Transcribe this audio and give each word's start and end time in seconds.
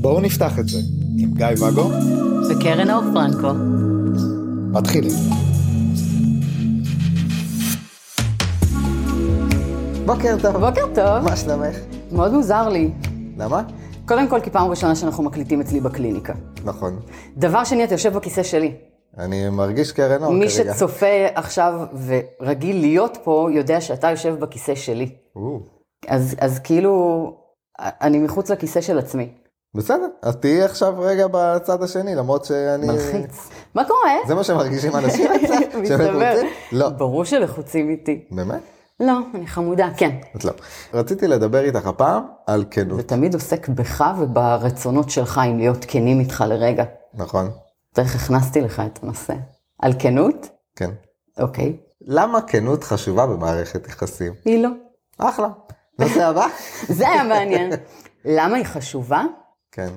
בואו 0.00 0.20
נפתח 0.20 0.58
את 0.58 0.68
זה 0.68 0.78
עם 1.18 1.34
גיא 1.34 1.46
ואגו 1.60 1.90
וקרן 2.50 2.90
אור 2.90 3.02
פרנקו. 3.14 3.52
מתחילים. 4.72 5.12
בוקר 10.06 10.36
טוב. 10.42 10.56
בוקר 10.56 10.86
טוב. 10.94 11.24
מה 11.24 11.36
שלומך? 11.36 11.76
מאוד 12.12 12.32
מוזר 12.32 12.68
לי. 12.68 12.90
למה? 13.38 13.62
קודם 14.06 14.28
כל, 14.28 14.40
כי 14.40 14.50
פעם 14.50 14.70
ראשונה 14.70 14.94
שאנחנו 14.94 15.22
מקליטים 15.22 15.60
אצלי 15.60 15.80
בקליניקה. 15.80 16.32
נכון. 16.64 17.00
דבר 17.36 17.64
שני, 17.64 17.84
אתה 17.84 17.94
יושב 17.94 18.12
בכיסא 18.12 18.42
שלי. 18.42 18.89
אני 19.18 19.48
מרגיש 19.48 19.92
קרן 19.92 20.22
אור 20.22 20.32
מי 20.32 20.48
כרגע. 20.50 20.74
שצופה 20.74 21.26
עכשיו 21.34 21.80
ורגיל 22.40 22.80
להיות 22.80 23.18
פה, 23.24 23.48
יודע 23.52 23.80
שאתה 23.80 24.10
יושב 24.10 24.34
בכיסא 24.34 24.74
שלי. 24.74 25.12
או, 25.36 25.60
אז, 26.08 26.36
אז 26.40 26.58
כאילו, 26.58 27.34
אני 27.78 28.18
מחוץ 28.18 28.50
לכיסא 28.50 28.80
של 28.80 28.98
עצמי. 28.98 29.32
בסדר, 29.74 30.06
אז 30.22 30.36
תהיי 30.36 30.62
עכשיו 30.62 30.94
רגע 30.98 31.26
בצד 31.30 31.82
השני, 31.82 32.14
למרות 32.14 32.44
שאני... 32.44 32.86
מלחיץ. 32.86 33.48
מה 33.74 33.84
קורה? 33.84 34.12
זה 34.26 34.34
מה 34.34 34.44
שמרגישים 34.44 34.96
אנשים 34.96 35.30
מסתבר. 35.82 36.18
לחוצים? 36.18 36.48
לא. 36.72 36.88
ברור 36.88 37.24
שלחוצים 37.24 37.90
איתי. 37.90 38.24
באמת? 38.30 38.60
לא, 39.00 39.18
אני 39.34 39.46
חמודה, 39.46 39.88
כן. 39.96 40.16
את 40.36 40.44
לא. 40.44 40.52
רציתי 40.94 41.28
לדבר 41.28 41.64
איתך 41.64 41.86
הפעם 41.86 42.22
על 42.46 42.64
כנות, 42.70 42.96
זה 42.96 43.02
תמיד 43.02 43.34
עוסק 43.34 43.68
בך 43.68 44.04
וברצונות 44.18 45.10
שלך, 45.10 45.40
אם 45.50 45.58
להיות 45.58 45.84
כנים 45.88 46.20
איתך 46.20 46.44
לרגע. 46.48 46.84
נכון? 47.14 47.50
איך 47.98 48.14
הכנסתי 48.16 48.60
לך 48.60 48.82
את 48.86 48.98
הנושא. 49.02 49.34
על 49.78 49.92
כנות? 49.98 50.48
כן. 50.76 50.90
אוקיי. 51.38 51.76
למה 52.00 52.40
כנות 52.42 52.84
חשובה 52.84 53.26
במערכת 53.26 53.86
יחסים? 53.88 54.32
היא 54.44 54.62
לא. 54.62 54.68
אחלה. 55.18 55.48
נושא 55.98 56.26
הבא? 56.26 56.46
זה 56.88 57.08
היה 57.08 57.22
מעניין. 57.24 57.72
למה 58.24 58.56
היא 58.56 58.64
חשובה? 58.64 59.22
כן. 59.72 59.88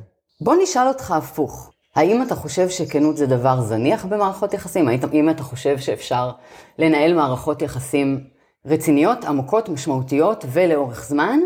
בוא 0.41 0.55
נשאל 0.63 0.87
אותך 0.87 1.11
הפוך. 1.11 1.69
האם 1.95 2.23
אתה 2.23 2.35
חושב 2.35 2.69
שכנות 2.69 3.17
זה 3.17 3.25
דבר 3.27 3.61
זניח 3.61 4.05
במערכות 4.05 4.53
יחסים? 4.53 4.87
האם- 4.87 5.29
אתה 5.29 5.43
חושב 5.43 5.77
שאפשר 5.77 6.31
לנהל 6.79 7.13
מערכות 7.13 7.61
יחסים 7.61 8.23
רציניות, 8.65 9.25
עמוקות, 9.25 9.69
משמעותיות 9.69 10.45
ולאורך 10.47 11.03
זמן, 11.05 11.39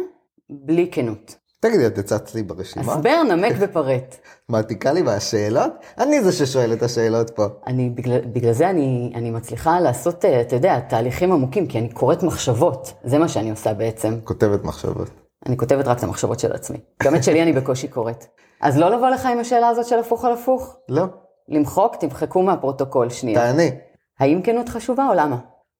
בלי 0.49 0.89
כנות? 0.91 1.35
תגידי, 1.59 1.87
את 1.87 1.97
יצאת 1.97 2.35
לי 2.35 2.43
ברשימה? 2.43 2.93
הסבר, 2.93 3.23
נמק 3.23 3.53
ופרט. 3.59 4.15
מעתיקה 4.49 4.91
לי 4.93 5.01
מהשאלות? 5.01 5.71
אני 5.97 6.23
זה 6.23 6.31
ששואל 6.31 6.73
את 6.73 6.83
השאלות 6.83 7.29
פה. 7.29 7.45
אני, 7.67 7.89
בגלל, 7.89 8.19
בגלל 8.21 8.53
זה 8.53 8.69
אני, 8.69 9.11
אני 9.15 9.31
מצליחה 9.31 9.79
לעשות, 9.79 10.25
אה, 10.25 10.41
אתה 10.41 10.55
יודע, 10.55 10.79
תהליכים 10.79 11.31
עמוקים, 11.31 11.67
כי 11.67 11.79
אני 11.79 11.89
קוראת 11.89 12.23
מחשבות. 12.23 12.93
זה 13.03 13.17
מה 13.17 13.27
שאני 13.27 13.49
עושה 13.51 13.73
בעצם. 13.73 14.19
כותבת 14.23 14.63
מחשבות. 14.63 15.09
אני 15.45 15.57
כותבת 15.57 15.87
רק 15.87 15.97
את 15.97 16.03
המחשבות 16.03 16.39
של 16.39 16.51
עצמי. 16.51 16.77
גם 17.03 17.15
את 17.15 17.23
שלי 17.23 17.43
אני 17.43 17.53
בקושי 17.53 17.87
קוראת. 17.87 18.25
אז 18.61 18.77
לא 18.77 18.89
לבוא 18.89 19.09
לך 19.09 19.25
עם 19.25 19.39
השאלה 19.39 19.67
הזאת 19.67 19.85
של 19.85 19.99
הפוך 19.99 20.25
על 20.25 20.33
הפוך? 20.33 20.75
לא. 20.89 21.05
למחוק, 21.49 21.95
תמחקו 21.95 22.43
מהפרוטוקול 22.43 23.09
שנייה. 23.09 23.39
תעני. 23.39 23.71
האם 24.19 24.41
כנות 24.41 24.69
חשובה 24.69 25.07
או 25.09 25.13
למה? 25.13 25.37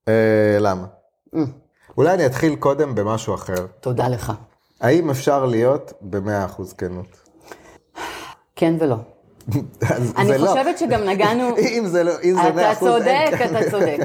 אה, 0.08 0.58
למה? 0.60 0.86
Mm, 1.36 1.40
אולי 1.98 2.14
אני 2.14 2.26
אתחיל 2.26 2.56
קודם 2.56 2.96
במשהו 2.96 3.36
אחר. 3.36 3.66
תודה 3.80 4.08
לך. 4.08 4.34
האם 4.82 5.10
אפשר 5.10 5.46
להיות 5.46 5.94
ב-100% 6.02 6.76
כנות? 6.78 7.22
כן 8.56 8.76
ולא. 8.80 8.96
אני 10.18 10.38
לא. 10.38 10.48
חושבת 10.48 10.78
שגם 10.78 11.04
נגענו... 11.04 11.58
אם 11.78 11.86
זה 11.86 12.04
לא, 12.04 12.12
אם 12.24 12.34
זה 12.34 12.50
100% 12.50 12.72
אתה 12.72 12.80
צודק, 12.80 13.32
אתה 13.46 13.72
צודק. 13.72 13.98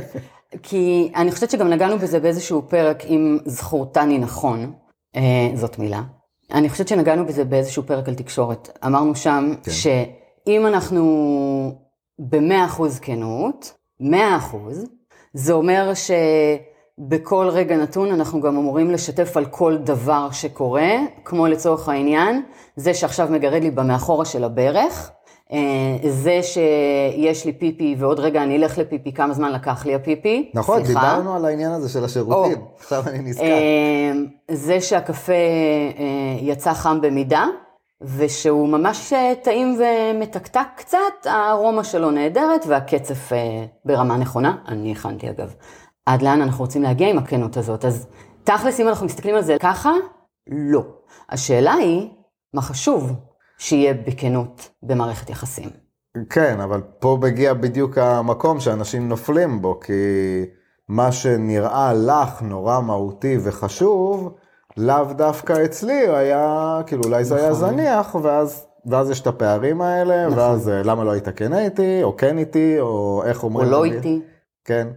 כי 0.63 1.13
אני 1.17 1.33
חושבת 1.33 1.51
שגם 1.51 1.69
נגענו 1.69 1.99
בזה 1.99 2.21
באיזשהו 2.21 2.63
פרק, 2.69 3.05
אם 3.05 3.39
זכורתני 3.47 4.19
נכון, 4.19 4.73
אה, 5.17 5.51
זאת 5.55 5.79
מילה. 5.79 6.03
אני 6.53 6.69
חושבת 6.69 6.89
שנגענו 6.89 7.27
בזה 7.27 7.45
באיזשהו 7.45 7.83
פרק 7.83 8.09
על 8.09 8.15
תקשורת. 8.15 8.79
אמרנו 8.87 9.15
שם 9.15 9.55
כן. 9.63 9.71
שאם 9.71 10.67
אנחנו 10.67 11.03
במאה 12.19 12.65
אחוז 12.65 12.99
כנות, 12.99 13.73
מאה 14.01 14.37
אחוז, 14.37 14.87
זה 15.35 15.53
אומר 15.53 15.93
שבכל 17.03 17.49
רגע 17.53 17.77
נתון 17.77 18.11
אנחנו 18.11 18.41
גם 18.41 18.57
אמורים 18.57 18.91
לשתף 18.91 19.37
על 19.37 19.47
כל 19.47 19.77
דבר 19.77 20.29
שקורה, 20.31 20.91
כמו 21.25 21.47
לצורך 21.47 21.89
העניין, 21.89 22.43
זה 22.77 22.95
שעכשיו 22.95 23.29
מגרד 23.31 23.63
לי 23.63 23.71
במאחורה 23.71 24.25
של 24.25 24.45
הברך, 24.45 25.11
אה, 25.53 25.59
זה 26.11 26.41
שיש 26.43 27.45
לי 27.45 27.53
פיפי 27.53 27.97
ועוד 27.99 28.21
רגע 28.21 28.43
אני 28.43 28.57
אלך 28.57 28.79
לפיפי, 28.79 29.13
כמה 29.13 29.35
זמן 29.35 29.53
לקח 29.53 29.87
לי 29.87 29.95
הפיפי? 29.95 30.51
נכון, 30.55 30.85
סליחה. 30.85 31.01
דיברנו 31.01 31.37
על 31.37 31.45
העניין 31.45 31.73
הזה 31.73 31.89
של 31.89 32.05
השירותים. 32.05 32.59
או. 32.59 32.77
עכשיו 32.79 33.03
אני 33.07 33.19
נזכר. 33.19 33.45
אה, 33.45 34.13
זה 34.51 34.81
שהקפה 34.81 35.33
אה, 35.33 36.37
יצא 36.41 36.73
חם 36.73 37.01
במידה, 37.01 37.47
ושהוא 38.17 38.69
ממש 38.69 39.13
טעים 39.43 39.79
ומתקתק 39.81 40.67
קצת, 40.77 40.99
הארומה 41.25 41.85
שלו 41.85 42.11
נהדרת 42.11 42.65
והקצף 42.67 43.33
ברמה 43.85 44.17
נכונה, 44.17 44.57
אני 44.69 44.93
הכנתי 44.93 45.31
אגב. 45.31 45.55
עד 46.07 46.23
לאן 46.23 46.43
אנחנו 46.43 46.65
רוצים 46.65 46.83
להגיע 46.83 47.09
עם 47.09 47.19
הכנות 47.19 47.57
הזאת? 47.57 47.85
אז 47.85 48.07
תכלס, 48.45 48.81
אם 48.81 48.89
אנחנו 48.89 49.07
מסתכלים 49.07 49.35
על 49.35 49.43
זה 49.43 49.57
ככה, 49.61 49.91
לא. 50.49 50.85
השאלה 51.31 51.73
היא, 51.73 52.09
מה 52.55 52.63
חשוב 52.63 53.13
שיהיה 53.59 53.95
בכנות 53.95 54.71
במערכת 54.83 55.31
יחסים? 55.31 55.71
כן, 56.31 56.61
אבל 56.61 56.81
פה 56.99 57.19
מגיע 57.23 57.55
בדיוק 57.55 57.99
המקום 57.99 58.61
שאנשים 58.61 59.09
נופלים 59.09 59.63
בו, 59.63 59.81
כי 59.81 59.93
מה 60.89 61.13
שנראה 61.13 61.93
לך 61.93 62.43
נורא 62.43 62.81
מהותי 62.81 63.39
וחשוב, 63.43 64.35
לאו 64.77 65.05
דווקא 65.13 65.65
אצלי 65.65 66.09
היה, 66.09 66.81
כאילו 66.87 67.03
אולי 67.05 67.25
זה 67.25 67.37
היה 67.37 67.51
נכון. 67.51 67.71
זניח, 67.71 68.15
ואז, 68.23 68.67
ואז 68.87 69.11
יש 69.11 69.21
את 69.21 69.27
הפערים 69.27 69.81
האלה, 69.81 70.27
נכון. 70.27 70.39
ואז 70.39 70.69
אה, 70.69 70.83
למה 70.83 71.05
לא 71.05 71.11
היית 71.11 71.29
כן 71.29 71.55
איתי, 71.55 72.03
או 72.03 72.17
כן 72.17 72.39
איתי, 72.39 72.81
או 72.81 73.23
איך 73.27 73.43
או 73.43 73.49
אומרים? 73.49 73.71
לא 73.71 73.79
תמיד? 73.79 73.95
איתי? 73.95 74.21
כן, 74.65 74.89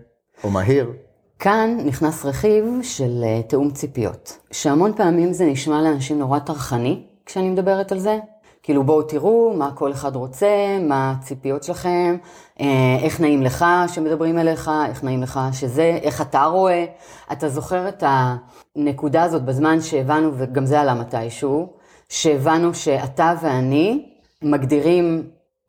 או 0.43 0.49
מהיר. 0.49 0.93
כאן 1.39 1.77
נכנס 1.85 2.25
רכיב 2.25 2.65
של 2.81 3.23
אה, 3.23 3.41
תיאום 3.47 3.71
ציפיות, 3.71 4.37
שהמון 4.51 4.93
פעמים 4.95 5.33
זה 5.33 5.45
נשמע 5.45 5.81
לאנשים 5.81 6.19
נורא 6.19 6.39
טרחני 6.39 7.03
כשאני 7.25 7.49
מדברת 7.49 7.91
על 7.91 7.99
זה. 7.99 8.19
כאילו 8.63 8.83
בואו 8.83 9.01
תראו 9.01 9.53
מה 9.57 9.71
כל 9.75 9.91
אחד 9.91 10.15
רוצה, 10.15 10.77
מה 10.81 11.11
הציפיות 11.11 11.63
שלכם, 11.63 12.17
אה, 12.59 12.97
איך 13.01 13.21
נעים 13.21 13.41
לך 13.41 13.65
שמדברים 13.87 14.39
אליך, 14.39 14.71
איך 14.89 15.03
נעים 15.03 15.21
לך 15.21 15.39
שזה, 15.51 15.99
איך 16.01 16.21
אתה 16.21 16.43
רואה. 16.43 16.85
אתה 17.31 17.49
זוכר 17.49 17.89
את 17.89 18.03
הנקודה 18.07 19.23
הזאת 19.23 19.45
בזמן 19.45 19.81
שהבנו, 19.81 20.31
וגם 20.37 20.65
זה 20.65 20.81
עלה 20.81 20.93
מתישהו, 20.93 21.73
שהבנו 22.09 22.73
שאתה 22.73 23.33
ואני 23.41 24.05
מגדירים 24.41 25.23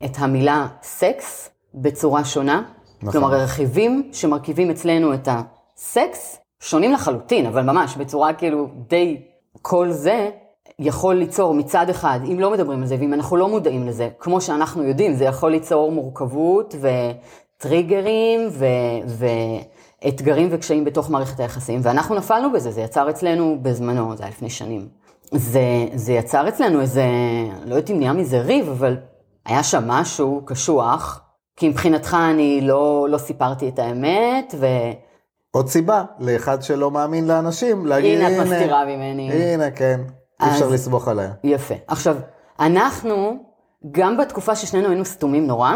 את 0.05 0.11
המילה 0.17 0.67
סקס 0.83 1.49
בצורה 1.73 2.25
שונה. 2.25 2.63
נכון. 3.01 3.11
כלומר, 3.11 3.35
הרכיבים 3.35 4.09
שמרכיבים 4.13 4.69
אצלנו 4.69 5.13
את 5.13 5.27
הסקס 5.31 6.39
שונים 6.59 6.91
לחלוטין, 6.91 7.45
אבל 7.45 7.61
ממש 7.61 7.95
בצורה 7.97 8.33
כאילו 8.33 8.67
די... 8.89 9.21
כל 9.61 9.91
זה 9.91 10.29
יכול 10.79 11.15
ליצור 11.15 11.53
מצד 11.53 11.89
אחד, 11.89 12.19
אם 12.31 12.39
לא 12.39 12.51
מדברים 12.51 12.81
על 12.81 12.87
זה 12.87 12.95
ואם 12.99 13.13
אנחנו 13.13 13.37
לא 13.37 13.49
מודעים 13.49 13.87
לזה, 13.87 14.09
כמו 14.19 14.41
שאנחנו 14.41 14.83
יודעים, 14.83 15.13
זה 15.13 15.25
יכול 15.25 15.51
ליצור 15.51 15.91
מורכבות 15.91 16.75
וטריגרים 16.81 18.47
ו... 18.51 18.65
ואתגרים 20.03 20.47
וקשיים 20.51 20.85
בתוך 20.85 21.09
מערכת 21.09 21.39
היחסים, 21.39 21.79
ואנחנו 21.83 22.15
נפלנו 22.15 22.51
בזה, 22.51 22.71
זה 22.71 22.81
יצר 22.81 23.09
אצלנו 23.09 23.57
בזמנו, 23.61 24.15
זה 24.15 24.23
היה 24.23 24.29
לפני 24.29 24.49
שנים. 24.49 24.87
זה, 25.31 25.61
זה 25.93 26.13
יצר 26.13 26.47
אצלנו 26.47 26.81
איזה, 26.81 27.05
לא 27.65 27.75
יודעת 27.75 27.89
אם 27.89 27.99
נהיה 27.99 28.13
מזה 28.13 28.41
ריב, 28.41 28.69
אבל 28.69 28.97
היה 29.45 29.63
שם 29.63 29.83
משהו 29.87 30.41
קשוח, 30.45 31.21
כי 31.57 31.69
מבחינתך 31.69 32.17
אני 32.31 32.61
לא, 32.63 33.07
לא 33.09 33.17
סיפרתי 33.17 33.69
את 33.69 33.79
האמת, 33.79 34.55
ו... 34.59 34.65
עוד 35.51 35.67
סיבה 35.67 36.03
לאחד 36.19 36.61
שלא 36.61 36.91
מאמין 36.91 37.27
לאנשים, 37.27 37.85
להגיד 37.85 38.19
הנה 38.19 38.41
את 38.41 38.47
מסתירה 38.47 38.85
ממני. 38.85 39.31
הנה, 39.31 39.71
כן, 39.71 40.01
אי 40.41 40.47
אפשר 40.47 40.67
לסמוך 40.69 41.07
עליה. 41.07 41.31
יפה. 41.43 41.73
עכשיו, 41.87 42.15
אנחנו, 42.59 43.37
גם 43.91 44.17
בתקופה 44.17 44.55
ששנינו 44.55 44.87
היינו 44.87 45.05
סתומים 45.05 45.47
נורא, 45.47 45.73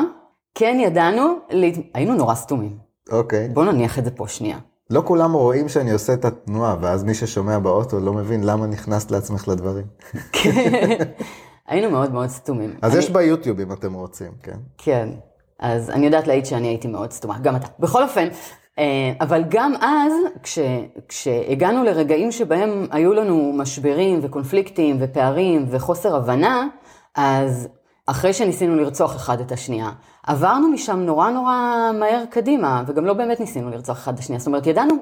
כן 0.56 0.78
ידענו, 0.82 1.36
להת... 1.50 1.74
היינו 1.94 2.14
נורא 2.14 2.36
סתומים. 2.36 2.78
אוקיי. 3.12 3.50
בוא 3.50 3.66
נניח 3.66 4.00
את 4.00 4.06
זה 4.06 4.12
פה 4.12 4.28
שנייה. 4.28 4.58
לא 4.90 5.02
כולם 5.06 5.34
רואים 5.34 5.70
שאני 5.70 5.92
עושה 5.92 6.14
את 6.14 6.26
התנועה, 6.26 6.76
ואז 6.82 7.04
מי 7.04 7.14
ששומע 7.14 7.60
באוטו 7.60 8.00
לא 8.00 8.14
מבין 8.14 8.44
למה 8.44 8.68
נכנסת 8.68 9.12
לעצמך 9.12 9.48
לדברים. 9.48 9.86
היינו 11.68 11.92
מאוד 11.92 12.12
מאוד 12.14 12.30
סתומים. 12.30 12.76
אז 12.82 12.92
אני- 12.92 13.00
יש 13.00 13.10
ביוטיוב 13.10 13.60
אם 13.60 13.72
אתם 13.74 13.94
רוצים, 13.94 14.32
כן? 14.44 14.58
כן. 14.78 15.10
אז 15.62 15.90
אני 15.90 16.06
יודעת 16.06 16.28
להעיד 16.28 16.46
שאני 16.46 16.68
הייתי 16.68 16.88
מאוד 16.88 17.12
סתומה, 17.12 17.40
גם 17.40 17.56
אתה. 17.56 17.68
בכל 17.80 18.04
אופן, 18.04 18.28
אה, 18.80 19.12
אבל 19.22 19.44
גם 19.50 19.74
אז, 19.82 20.14
כש, 20.44 20.60
כשהגענו 21.08 21.84
לרגעים 21.84 22.32
שבהם 22.32 22.88
היו 22.92 23.14
לנו 23.14 23.54
משברים 23.56 24.20
וקונפליקטים 24.22 24.98
ופערים 25.00 25.66
וחוסר 25.70 26.16
הבנה, 26.16 26.68
אז 27.16 27.68
אחרי 28.06 28.34
שניסינו 28.34 28.76
לרצוח 28.76 29.16
אחד 29.16 29.40
את 29.40 29.52
השנייה, 29.52 29.90
עברנו 30.28 30.68
משם 30.68 31.00
נורא 31.00 31.30
נורא 31.30 31.92
מהר 32.00 32.24
קדימה, 32.30 32.84
וגם 32.88 33.06
לא 33.06 33.14
באמת 33.14 33.40
ניסינו 33.40 33.70
לרצוח 33.70 33.98
אחד 33.98 34.14
את 34.14 34.20
השנייה. 34.20 34.40
זאת 34.40 34.48
אומרת, 34.48 34.68
ידענו 34.68 34.96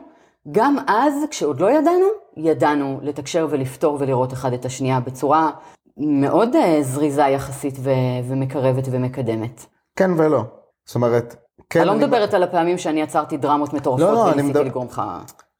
גם 0.52 0.78
אז, 0.88 1.14
כשעוד 1.32 1.60
לא 1.60 1.72
ידענו, 1.72 2.06
ידענו 2.38 3.00
לתקשר 3.04 3.48
ולפתור 3.50 3.98
ולראות 4.00 4.34
אחד 4.34 4.54
את 4.54 4.66
השנייה 4.66 5.00
בצורה 5.00 5.52
מאוד 5.98 6.56
אה, 6.56 6.78
זריזה 6.82 7.22
יחסית 7.22 7.76
ו- 7.80 7.90
ומקרבת 8.30 8.88
ומקדמת. 8.92 9.66
כן 10.00 10.12
ולא. 10.18 10.44
זאת 10.86 10.96
אומרת, 10.96 11.36
כן... 11.70 11.80
אני 11.80 11.88
לא 11.88 11.96
מדברת 11.96 12.34
על 12.34 12.44
הפעמים 12.44 12.78
שאני 12.78 13.02
יצרתי 13.02 13.38
דרמות 13.38 13.74
מטורפות 13.74 14.00
לא, 14.06 14.14
לא, 14.14 14.24
אני 14.24 14.32
וניסיתי 14.32 14.50
מדבר- 14.50 14.64
לגרום 14.64 14.88
לך... 14.88 15.02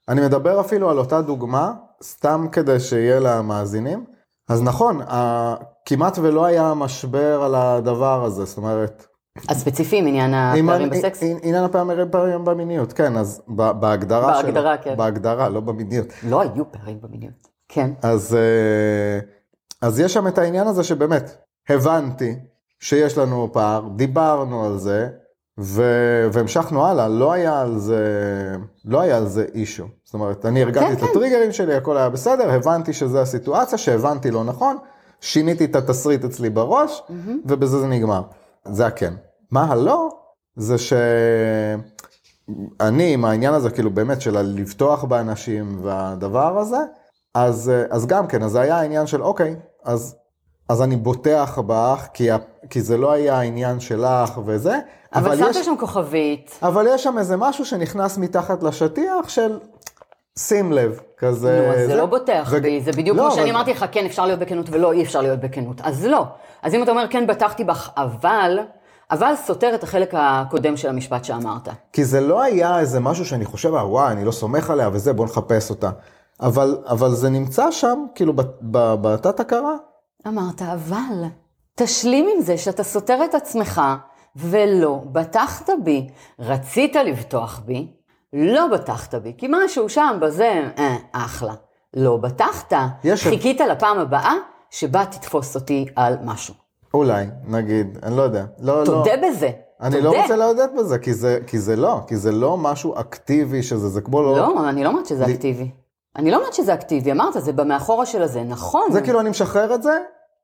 אני 0.10 0.22
מדבר 0.22 0.60
אפילו 0.60 0.90
על 0.90 0.98
אותה 0.98 1.22
דוגמה, 1.22 1.74
סתם 2.04 2.48
כדי 2.52 2.80
שיהיה 2.80 3.20
למאזינים. 3.20 4.06
אז 4.50 4.64
נכון, 4.64 5.02
כמעט 5.86 6.18
ולא 6.22 6.46
היה 6.46 6.74
משבר 6.74 7.44
על 7.44 7.56
הדבר 7.56 8.26
הזה, 8.26 8.46
זאת 8.46 8.58
אומרת... 8.58 9.06
הספציפיים, 9.50 10.08
עניין 10.08 10.34
הפערים 10.34 10.90
בסקס? 10.90 11.24
עניין 11.24 11.64
הפערים 11.64 12.12
פערים 12.12 12.46
במיניות, 12.46 12.94
כן, 12.94 13.18
אז 13.18 13.42
בהגדרה 13.48 14.36
שלו. 14.36 14.44
בהגדרה, 14.44 14.78
כן. 14.78 14.98
בהגדרה, 14.98 15.50
לא 15.50 15.60
במיניות. 15.60 16.08
לא 16.24 16.42
היו 16.42 16.72
פערים 16.72 17.02
במיניות. 17.02 17.48
כן. 17.70 17.92
אז, 18.02 18.36
אה, 18.36 19.20
אז 19.82 20.00
יש 20.00 20.14
שם 20.14 20.28
את 20.28 20.38
העניין 20.38 20.68
הזה 20.68 20.84
שבאמת, 20.84 21.36
הבנתי 21.70 22.36
שיש 22.80 23.18
לנו 23.18 23.50
פער, 23.54 23.88
דיברנו 23.96 24.66
על 24.66 24.78
זה, 24.78 25.10
ו... 25.60 25.84
והמשכנו 26.32 26.86
הלאה, 26.86 27.08
לא 27.08 27.32
היה 27.32 27.62
על 27.62 27.80
זה, 27.80 28.06
לא 28.86 29.02
היה 29.02 29.18
על 29.18 29.28
זה 29.28 29.46
אישו. 29.54 29.86
זאת 30.04 30.14
אומרת, 30.14 30.46
אני 30.46 30.64
הרגעתי 30.64 30.88
כן, 30.88 30.94
את 30.94 31.00
כן. 31.00 31.06
הטריגרים 31.06 31.52
שלי, 31.52 31.76
הכל 31.76 31.98
היה 31.98 32.10
בסדר, 32.10 32.52
הבנתי 32.52 32.94
שזו 32.94 33.20
הסיטואציה, 33.20 33.78
שהבנתי 33.78 34.32
לא 34.32 34.44
נכון, 34.44 34.78
שיניתי 35.22 35.66
את 35.66 35.76
התסריט 35.76 36.26
אצלי 36.26 36.50
בראש, 36.50 37.04
ובזה 37.46 37.80
זה 37.80 37.88
נגמר. 37.88 38.22
זה 38.66 38.86
הכן. 38.86 39.14
מה 39.52 39.72
הלא? 39.72 40.10
זה 40.56 40.76
שאני, 40.78 41.04
עם 43.14 43.26
העניין 43.26 43.54
הזה, 43.54 43.70
כאילו 43.70 43.90
באמת 43.90 44.22
של 44.22 44.38
לבטוח 44.38 45.04
באנשים 45.04 45.80
והדבר 45.84 46.60
הזה, 46.60 46.78
אז, 47.34 47.72
אז 47.90 48.06
גם 48.06 48.28
כן, 48.28 48.44
אז 48.44 48.52
זה 48.52 48.62
היה 48.62 48.80
העניין 48.80 49.08
של 49.08 49.24
אוקיי, 49.24 49.56
אז, 49.84 50.16
אז 50.70 50.82
אני 50.82 50.96
בוטח 50.96 51.60
בך, 51.68 52.08
כי, 52.14 52.30
כי 52.70 52.82
זה 52.82 52.98
לא 52.98 53.12
היה 53.12 53.40
העניין 53.40 53.80
שלך 53.80 54.40
וזה, 54.46 54.80
אבל 55.16 55.34
יש, 55.34 55.56
שמת 55.56 55.64
שם 55.64 55.76
כוכבית. 55.80 56.60
אבל 56.64 56.88
יש 56.90 57.04
שם 57.04 57.18
איזה 57.18 57.38
משהו 57.38 57.66
שנכנס 57.66 58.18
מתחת 58.18 58.64
לשטיח 58.64 59.30
של 59.30 59.60
שים 60.40 60.72
לב, 60.74 61.00
כזה. 61.18 61.66
נו, 61.68 61.74
אז 61.74 61.88
זה 61.88 61.96
לא 61.96 62.06
בוטח 62.06 62.48
ו- 62.52 62.62
בי, 62.62 62.82
זה 62.82 62.92
בדיוק 62.92 63.18
לא, 63.18 63.22
כמו 63.24 63.32
שאני 63.32 63.44
אבל- 63.44 63.56
אמרתי 63.56 63.72
לך, 63.72 63.86
כן, 63.92 64.06
אפשר 64.06 64.26
להיות 64.26 64.40
בכנות 64.40 64.66
ולא, 64.72 64.92
אי 64.92 65.04
אפשר 65.04 65.22
להיות 65.22 65.40
בכנות. 65.40 65.82
אז 65.82 66.06
לא. 66.06 66.26
אז 66.62 66.74
אם 66.74 66.84
אתה 66.84 66.92
אומר, 66.92 67.06
כן, 67.10 67.28
בטחתי 67.28 67.64
בך, 67.64 67.90
אבל, 67.98 68.60
אבל 69.12 69.34
סותר 69.46 69.76
את 69.76 69.84
החלק 69.84 70.14
הקודם 70.18 70.78
של 70.78 70.90
המשפט 70.90 71.26
שאמרת. 71.26 71.70
כי 71.94 72.06
זה 72.06 72.22
לא 72.22 72.42
היה 72.42 72.80
איזה 72.80 73.00
משהו 73.00 73.26
שאני 73.26 73.46
חושב, 73.46 73.74
"אה, 73.76 73.88
וואי, 73.90 74.12
אני 74.12 74.26
לא 74.26 74.32
סומך 74.32 74.70
עליה 74.70 74.90
וזה, 74.94 75.14
בוא 75.14 75.26
נחפש 75.26 75.70
אותה. 75.70 75.90
אבל, 76.42 76.78
אבל 76.86 77.12
זה 77.12 77.30
נמצא 77.30 77.72
שם, 77.72 78.06
כאילו, 78.16 78.34
ב- 78.34 78.42
ב- 78.62 78.96
בתת 79.02 79.40
הכרה. 79.40 79.76
אמרת, 80.28 80.62
אבל, 80.62 81.24
תשלים 81.76 82.28
עם 82.36 82.42
זה 82.42 82.58
שאתה 82.58 82.84
סותר 82.84 83.20
את 83.26 83.36
עצמך, 83.36 83.82
ולא 84.36 85.02
בטחת 85.12 85.70
בי. 85.84 86.08
רצית 86.40 86.96
לבטוח 86.96 87.62
בי, 87.66 87.88
לא 88.34 88.68
בטחת 88.68 89.16
בי, 89.16 89.34
כי 89.38 89.48
משהו 89.50 89.90
שם 89.90 90.18
בזה, 90.22 90.70
אה, 90.78 90.96
אחלה. 91.12 91.54
לא 91.94 92.18
בטחת. 92.18 92.74
יש- 93.04 93.24
חיכית 93.28 93.62
לפעם 93.62 94.00
הבאה 94.00 94.34
שבה 94.70 95.06
תתפוס 95.06 95.56
אותי 95.56 95.86
על 95.96 96.18
משהו. 96.24 96.54
אולי, 96.94 97.26
נגיד, 97.48 97.98
אני 98.04 98.18
לא 98.18 98.22
יודע. 98.22 98.46
לא, 98.60 98.82
תודה 98.86 99.12
לא. 99.16 99.30
בזה. 99.30 99.50
אני 99.82 99.96
תודה. 99.96 100.10
לא 100.18 100.22
רוצה 100.22 100.36
להודות 100.36 100.70
בזה, 100.80 100.98
כי 101.00 101.14
זה, 101.14 101.40
כי 101.48 101.60
זה 101.60 101.76
לא, 101.76 102.00
כי 102.08 102.18
זה 102.18 102.32
לא 102.32 102.58
משהו 102.58 103.00
אקטיבי 103.00 103.64
שזה, 103.64 103.90
זה 103.90 104.02
כמו 104.02 104.22
לא... 104.22 104.38
לא, 104.38 104.70
אני 104.70 104.84
לא 104.84 104.90
אומרת 104.90 105.06
שזה 105.06 105.26
לי- 105.26 105.34
אקטיבי. 105.34 105.72
אני 106.16 106.32
לא 106.32 106.38
אומרת 106.38 106.54
שזה 106.54 106.74
אקטיבי, 106.74 107.12
אמרת, 107.12 107.34
זה 107.34 107.54
במאחורה 107.54 108.06
של 108.06 108.22
הזה, 108.22 108.44
נכון. 108.44 108.92
זה 108.92 109.02
כאילו 109.02 109.20
אני 109.20 109.30
משחרר 109.30 109.76
את 109.76 109.84
זה, 109.84 110.00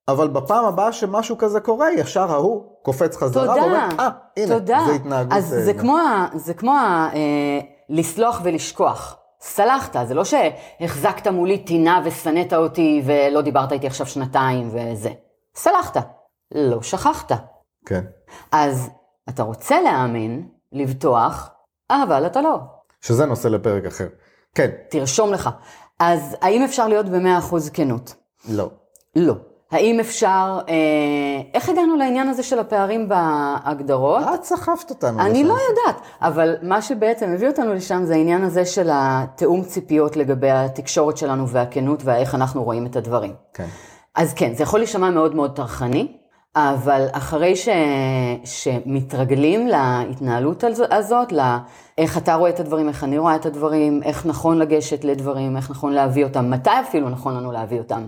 אבל 0.08 0.28
בפעם 0.28 0.66
הבאה 0.66 0.92
שמשהו 0.92 1.38
כזה 1.38 1.60
קורה, 1.60 1.92
ישר 1.92 2.32
ההוא 2.32 2.64
קופץ 2.84 3.18
חזרה 3.18 3.48
תודה, 3.48 3.62
ואומר, 3.62 3.88
אה, 4.00 4.10
הנה, 4.38 4.48
תודה. 4.54 4.80
זה 4.88 4.94
התנהגות... 4.94 5.34
אז 5.38 5.54
אה, 5.54 5.62
זה 5.62 5.74
כמו, 5.74 5.98
ה- 5.98 6.28
זה 6.36 6.54
כמו 6.54 6.72
ה, 6.72 7.10
אה, 7.14 7.60
לסלוח 7.90 8.42
ולשכוח. 8.44 9.18
סלחת, 9.42 9.96
זה 10.08 10.14
לא 10.14 10.24
שהחזקת 10.26 11.28
מולי 11.28 11.58
טינה 11.58 12.02
ושנאת 12.06 12.54
אותי 12.54 13.02
ולא 13.06 13.42
דיברת 13.42 13.72
איתי 13.72 13.88
עכשיו 13.88 14.06
שנתיים 14.08 14.70
וזה. 14.72 15.10
סלחת, 15.56 15.98
לא 16.56 16.82
שכחת. 16.82 17.32
כן. 17.86 18.04
אז 18.52 18.90
אתה 19.30 19.44
רוצה 19.44 19.82
להאמין, 19.82 20.48
לבטוח, 20.72 21.50
אבל 21.92 22.26
אתה 22.26 22.42
לא. 22.42 22.58
שזה 23.02 23.26
נושא 23.26 23.48
לפרק 23.48 23.86
אחר. 23.86 24.08
כן, 24.56 24.70
תרשום 24.90 25.34
לך. 25.34 25.50
אז 26.00 26.36
האם 26.42 26.64
אפשר 26.64 26.88
להיות 26.88 27.06
במאה 27.06 27.38
אחוז 27.38 27.70
כנות? 27.70 28.14
לא. 28.50 28.70
לא. 29.16 29.34
האם 29.72 30.00
אפשר, 30.00 30.60
אה, 30.70 30.74
איך 31.54 31.70
הגענו 31.70 31.96
לעניין 31.96 32.30
הזה 32.30 32.44
של 32.44 32.60
הפערים 32.60 33.10
בהגדרות? 33.10 34.24
את 34.36 34.44
סחפת 34.44 34.90
אותנו. 34.90 35.20
אני 35.22 35.44
לשם. 35.44 35.48
לא 35.50 35.58
יודעת, 35.70 36.02
אבל 36.22 36.56
מה 36.62 36.82
שבעצם 36.82 37.32
הביא 37.34 37.48
אותנו 37.48 37.74
לשם 37.74 38.06
זה 38.06 38.14
העניין 38.14 38.44
הזה 38.44 38.66
של 38.66 38.90
התיאום 38.92 39.64
ציפיות 39.64 40.18
לגבי 40.18 40.52
התקשורת 40.52 41.18
שלנו 41.18 41.48
והכנות 41.48 42.00
ואיך 42.04 42.36
אנחנו 42.36 42.64
רואים 42.64 42.86
את 42.86 42.96
הדברים. 42.96 43.34
כן. 43.54 43.68
אז 44.16 44.34
כן, 44.34 44.56
זה 44.56 44.64
יכול 44.64 44.80
להישמע 44.80 45.10
מאוד 45.10 45.36
מאוד 45.36 45.56
טרחני, 45.56 46.18
אבל 46.56 47.06
אחרי 47.12 47.56
ש... 47.56 47.70
שמתרגלים 48.46 49.68
להתנהלות 49.68 50.64
הז- 50.64 50.84
הזאת, 50.92 51.32
לאיך 51.32 52.18
אתה 52.18 52.36
רואה 52.36 52.50
את 52.50 52.60
הדברים, 52.60 52.88
איך 52.90 53.04
אני 53.04 53.18
רואה 53.18 53.36
את 53.36 53.46
הדברים, 53.46 54.04
איך 54.04 54.26
נכון 54.26 54.58
לגשת 54.60 55.04
לדברים, 55.04 55.58
איך 55.58 55.72
נכון 55.72 55.94
להביא 55.94 56.24
אותם, 56.24 56.52
מתי 56.52 56.70
אפילו 56.90 57.10
נכון 57.10 57.36
לנו 57.36 57.52
להביא 57.52 57.80
אותם. 57.80 58.08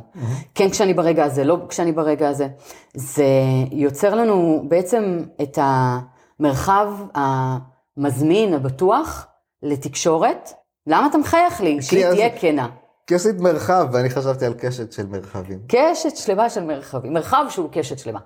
כן 0.56 0.70
כשאני 0.70 0.94
ברגע 0.94 1.24
הזה, 1.26 1.44
לא 1.44 1.58
כשאני 1.70 1.92
ברגע 1.92 2.30
הזה. 2.30 2.48
זה 2.94 3.26
יוצר 3.72 4.16
לנו 4.16 4.64
בעצם 4.68 5.20
את 5.42 5.60
המרחב 5.62 6.94
המזמין, 7.16 8.54
הבטוח, 8.54 9.28
לתקשורת. 9.64 10.50
למה 10.88 11.08
אתה 11.08 11.18
מחייך 11.18 11.62
לי? 11.62 11.82
שהיא 11.82 12.00
תהיה 12.16 12.30
כנה. 12.40 12.68
עשית 13.16 13.40
מרחב, 13.40 13.88
ואני 13.92 14.10
חשבתי 14.10 14.46
על 14.46 14.54
קשת 14.54 14.92
של 14.92 15.06
מרחבים. 15.06 15.60
קשת 15.68 16.18
שלמה 16.18 16.50
של 16.50 16.64
מרחבים, 16.64 17.14
מרחב 17.14 17.46
שהוא 17.50 17.70
קשת 17.72 18.00
שלמה. 18.00 18.20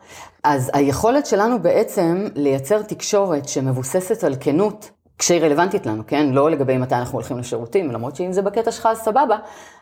אז 0.43 0.71
היכולת 0.73 1.25
שלנו 1.25 1.61
בעצם 1.61 2.27
לייצר 2.35 2.81
תקשורת 2.81 3.47
שמבוססת 3.47 4.23
על 4.23 4.35
כנות, 4.39 4.91
כשהיא 5.17 5.41
רלוונטית 5.41 5.85
לנו, 5.85 6.03
כן? 6.07 6.29
לא 6.29 6.51
לגבי 6.51 6.77
מתי 6.77 6.95
אנחנו 6.95 7.17
הולכים 7.17 7.37
לשירותים, 7.37 7.91
למרות 7.91 8.15
שאם 8.15 8.33
זה 8.33 8.41
בקטע 8.41 8.71
שלך 8.71 8.85
אז 8.85 8.97
סבבה, 8.97 9.37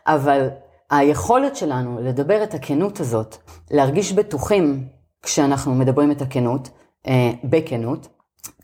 אבל 0.06 0.48
היכולת 0.90 1.56
שלנו 1.56 1.98
לדבר 2.02 2.42
את 2.42 2.54
הכנות 2.54 3.00
הזאת, 3.00 3.36
להרגיש 3.70 4.12
בטוחים 4.12 4.84
כשאנחנו 5.22 5.74
מדברים 5.74 6.10
את 6.10 6.22
הכנות, 6.22 6.70
אה, 7.06 7.30
בכנות, 7.44 8.08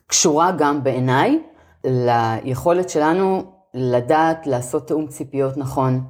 קשורה 0.07 0.53
גם 0.59 0.85
בעיניי 0.85 1.39
ליכולת 1.85 2.91
שלנו 2.91 3.43
לדעת 3.75 4.47
לעשות 4.47 4.87
תיאום 4.87 5.07
ציפיות 5.07 5.57
נכון 5.57 6.05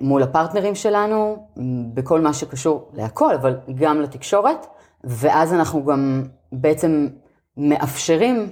מול 0.00 0.22
הפרטנרים 0.22 0.74
שלנו, 0.74 1.46
בכל 1.94 2.20
מה 2.20 2.32
שקשור 2.32 2.88
להכל, 2.92 3.34
אבל 3.34 3.56
גם 3.74 4.00
לתקשורת, 4.00 4.66
ואז 5.04 5.54
אנחנו 5.54 5.84
גם 5.84 6.22
בעצם 6.52 7.08
מאפשרים 7.56 8.50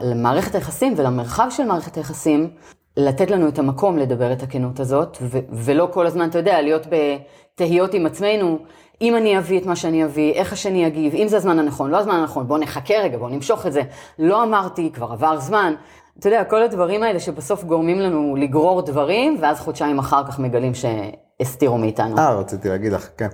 למערכת 0.00 0.54
היחסים 0.54 0.94
ולמרחב 0.96 1.46
של 1.50 1.64
מערכת 1.64 1.96
היחסים 1.96 2.50
לתת 2.96 3.30
לנו 3.30 3.48
את 3.48 3.58
המקום 3.58 3.98
לדבר 3.98 4.32
את 4.32 4.42
הכנות 4.42 4.80
הזאת, 4.80 5.18
ו- 5.22 5.38
ולא 5.52 5.88
כל 5.92 6.06
הזמן, 6.06 6.28
אתה 6.28 6.38
יודע, 6.38 6.62
להיות 6.62 6.86
בתהיות 6.86 7.94
עם 7.94 8.06
עצמנו, 8.06 8.58
אם 9.02 9.16
אני 9.16 9.38
אביא 9.38 9.60
את 9.60 9.66
מה 9.66 9.76
שאני 9.76 10.04
אביא, 10.04 10.32
איך 10.32 10.52
השני 10.52 10.84
יגיב, 10.84 11.14
אם 11.14 11.28
זה 11.28 11.36
הזמן 11.36 11.58
הנכון, 11.58 11.90
לא 11.90 11.96
הזמן 11.96 12.14
הנכון, 12.14 12.48
בוא 12.48 12.58
נחכה 12.58 12.94
רגע, 12.94 13.18
בוא 13.18 13.30
נמשוך 13.30 13.66
את 13.66 13.72
זה. 13.72 13.82
לא 14.18 14.42
אמרתי, 14.42 14.90
כבר 14.94 15.12
עבר 15.12 15.40
זמן. 15.40 15.74
אתה 16.18 16.28
יודע, 16.28 16.44
כל 16.44 16.62
הדברים 16.62 17.02
האלה 17.02 17.20
שבסוף 17.20 17.64
גורמים 17.64 18.00
לנו 18.00 18.36
לגרור 18.36 18.82
דברים, 18.82 19.36
ואז 19.40 19.60
חודשיים 19.60 19.98
אחר 19.98 20.26
כך 20.26 20.38
מגלים 20.38 20.72
שהסתירו 20.74 21.78
מאיתנו. 21.78 22.18
אה, 22.18 22.34
רציתי 22.34 22.68
להגיד 22.68 22.92
לך, 22.92 23.08
כן. 23.16 23.28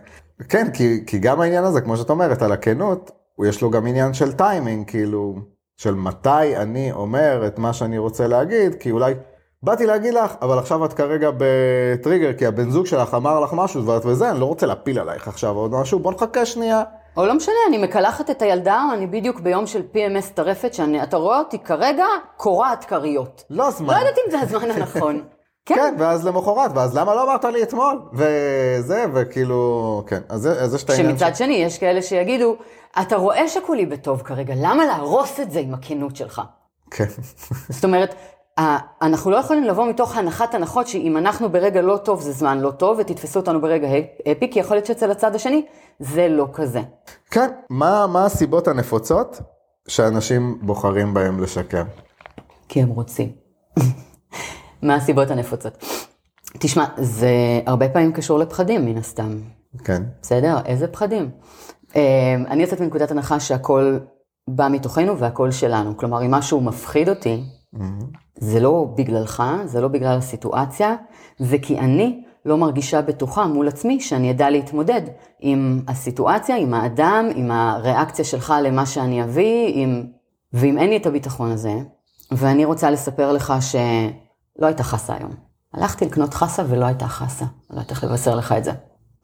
כן, 0.49 0.71
כי, 0.73 1.07
כי 1.07 1.19
גם 1.19 1.41
העניין 1.41 1.65
הזה, 1.65 1.81
כמו 1.81 1.97
שאת 1.97 2.11
אומרת, 2.11 2.43
על 2.43 2.53
הכנות, 2.53 3.11
יש 3.45 3.63
לו 3.63 3.71
גם 3.71 3.87
עניין 3.87 4.15
של 4.15 4.33
טיימינג, 4.33 4.91
כאילו, 4.91 5.35
של 5.77 5.95
מתי 5.95 6.57
אני 6.57 6.93
אומר 6.93 7.47
את 7.47 7.59
מה 7.59 7.73
שאני 7.73 7.99
רוצה 7.99 8.27
להגיד, 8.27 8.75
כי 8.75 8.91
אולי 8.91 9.15
באתי 9.65 9.87
להגיד 9.87 10.15
לך, 10.15 10.35
אבל 10.43 10.59
עכשיו 10.59 10.85
את 10.85 10.93
כרגע 10.93 11.31
בטריגר, 11.39 12.33
כי 12.33 12.47
הבן 12.47 12.71
זוג 12.71 12.87
שלך 12.87 13.15
אמר 13.15 13.41
לך 13.41 13.53
משהו, 13.53 13.87
ואת 13.87 14.07
וזה, 14.07 14.31
אני 14.31 14.41
לא 14.41 14.45
רוצה 14.45 14.67
להפיל 14.67 14.99
עלייך 14.99 15.29
עכשיו 15.29 15.57
עוד 15.57 15.73
משהו, 15.73 15.99
בוא 15.99 16.13
נחכה 16.13 16.47
שנייה. 16.47 16.83
או 17.17 17.27
לא 17.27 17.35
משנה, 17.35 17.55
אני 17.69 17.79
מקלחת 17.79 18.31
את 18.31 18.43
הילדה, 18.43 18.85
אני 18.95 19.07
בדיוק 19.07 19.41
ביום 19.41 19.67
של 19.67 19.83
PMS 19.95 20.33
טרפת, 20.35 20.75
שאתה 20.75 21.17
רואה 21.17 21.39
אותי 21.39 21.59
כרגע 21.59 22.05
קורעת 22.37 22.85
כריות. 22.85 23.45
לא 23.51 23.69
הזמן. 23.69 23.95
לא 23.95 23.99
יודעת 23.99 24.15
אם 24.27 24.31
זה 24.31 24.41
הזמן 24.41 24.71
הנכון. 24.71 25.23
כן, 25.67 25.75
כן. 25.75 25.95
ואז 25.99 26.27
למחרת, 26.27 26.71
ואז 26.75 26.97
למה 26.97 27.15
לא 27.15 27.23
אמרת 27.25 27.45
לי 27.45 27.63
אתמול? 27.63 28.01
וזה, 28.13 29.05
וכאילו, 29.15 30.03
כן, 30.07 30.21
אז, 30.29 30.47
אז 30.47 30.75
יש 30.75 30.85
את 30.85 30.91
העניין 30.91 31.11
שמצד 31.11 31.37
שני, 31.37 31.55
יש 31.55 31.79
כאלה 31.79 32.03
שיגידו, 32.03 32.57
אתה 33.01 33.17
רואה 33.17 33.49
שכולי 33.49 33.87
בטוב 33.87 34.23
כרגע, 34.23 34.55
למה 34.57 34.87
להרוס 34.87 35.41
את 35.41 35.51
זה 35.51 35.61
עם 35.61 35.75
הכנות 35.75 36.17
שלך? 36.17 36.43
כן. 36.91 37.05
זאת 37.69 37.85
אומרת, 37.85 38.15
אנחנו 38.59 39.31
לא 39.31 39.37
יכולים 39.37 39.65
לבוא 39.65 39.87
מתוך 39.87 40.17
הנחת 40.17 40.55
הנחות 40.55 40.89
שאם 40.89 41.17
אנחנו 41.17 41.49
ברגע 41.49 41.83
לא 41.83 41.97
טוב 41.97 42.21
זה 42.21 42.33
זמן 42.33 42.59
לא 42.59 42.71
טוב 42.71 42.99
ותתפסו 43.01 43.41
אותנו 43.41 43.61
ברגע 43.61 43.89
אפי, 44.33 44.51
כי 44.51 44.61
יכול 44.61 44.77
להיות 44.77 44.87
שאצל 44.87 45.11
הצד 45.11 45.35
השני 45.35 45.67
זה 46.01 46.29
לא 46.29 46.49
כזה. 46.53 46.81
כן, 47.31 47.51
מה, 47.71 48.07
מה 48.07 48.25
הסיבות 48.25 48.69
הנפוצות 48.69 49.41
שאנשים 49.89 50.59
בוחרים 50.63 51.15
בהם 51.15 51.43
לשקר? 51.43 51.83
כי 52.69 52.83
הם 52.83 52.89
רוצים. 52.89 53.33
מה 54.83 54.95
הסיבות 54.95 55.31
הנפוצות? 55.31 55.85
תשמע, 56.59 56.85
זה 56.97 57.31
הרבה 57.67 57.89
פעמים 57.89 58.13
קשור 58.13 58.39
לפחדים 58.39 58.85
מן 58.85 58.99
הסתם. 58.99 59.39
כן. 59.85 60.03
בסדר? 60.23 60.57
איזה 60.67 60.89
פחדים? 60.89 61.31
אה, 61.97 62.35
אני 62.49 62.63
יוצאת 62.63 62.81
מנקודת 62.81 63.11
הנחה 63.11 63.41
שהכל 63.41 63.99
בא 64.49 64.69
מתוכנו 64.69 65.19
והכל 65.19 65.51
שלנו. 65.51 65.97
כלומר, 65.97 66.23
אם 66.23 66.31
משהו 66.31 66.61
מפחיד 66.61 67.09
אותי, 67.09 67.45
זה 68.35 68.61
לא 68.61 68.89
בגללך, 68.97 69.43
זה 69.65 69.81
לא 69.81 69.89
בגלל 69.89 70.19
הסיטואציה, 70.19 70.97
זה 71.39 71.59
כי 71.63 71.79
אני 71.79 72.25
לא 72.45 72.57
מרגישה 72.57 73.03
בטוחה 73.03 73.47
מול 73.47 73.69
עצמי 73.69 74.01
שאני 74.01 74.31
אדע 74.31 74.51
להתמודד 74.51 75.03
עם 75.41 75.83
הסיטואציה, 75.89 76.57
עם 76.57 76.75
האדם, 76.75 77.29
עם 77.35 77.51
הריאקציה 77.51 78.25
שלך 78.25 78.55
למה 78.63 78.87
שאני 78.87 79.25
אביא, 79.25 79.73
עם... 79.75 80.07
ואם 80.53 80.79
אין 80.79 80.91
לי 80.91 80.97
את 80.97 81.07
הביטחון 81.07 81.51
הזה, 81.51 81.75
ואני 82.33 82.65
רוצה 82.65 82.91
לספר 82.91 83.33
לך 83.33 83.55
שלא 83.61 84.67
הייתה 84.67 84.83
חסה 84.83 85.15
היום. 85.19 85.35
הלכתי 85.75 86.05
לקנות 86.05 86.35
חסה 86.35 86.63
ולא 86.69 86.85
הייתה 86.85 87.07
חסה, 87.09 87.45
לא 87.71 87.77
יודעת 87.77 87.91
איך 87.91 88.05
לבשר 88.05 88.35
לך 88.35 88.53
את 88.53 88.65
זה. 88.65 88.73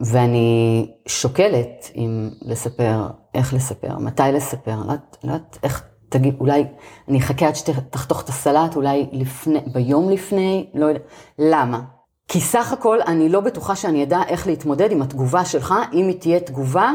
ואני 0.01 0.91
שוקלת 1.07 1.91
אם 1.97 2.31
לספר, 2.43 3.07
איך 3.35 3.55
לספר, 3.55 3.99
מתי 3.99 4.23
לספר, 4.33 4.77
לא 4.77 4.93
יודעת, 4.93 5.17
לא 5.25 5.35
איך 5.63 5.85
תגיד, 6.11 6.37
אולי 6.41 6.65
אני 7.09 7.19
אחכה 7.19 7.47
עד 7.49 7.57
שתחתוך 7.57 8.23
את 8.23 8.29
הסלט, 8.29 8.77
אולי 8.77 9.09
לפני, 9.13 9.61
ביום 9.73 10.11
לפני, 10.11 10.71
לא 10.75 10.87
יודע. 10.87 11.01
למה? 11.39 11.81
כי 12.29 12.41
סך 12.41 12.73
הכל 12.73 12.99
אני 13.07 13.29
לא 13.29 13.41
בטוחה 13.41 13.77
שאני 13.77 14.03
אדע 14.03 14.21
איך 14.29 14.47
להתמודד 14.47 14.93
עם 14.93 15.03
התגובה 15.03 15.45
שלך, 15.45 15.75
אם 15.93 16.09
היא 16.09 16.21
תהיה 16.21 16.41
תגובה 16.41 16.93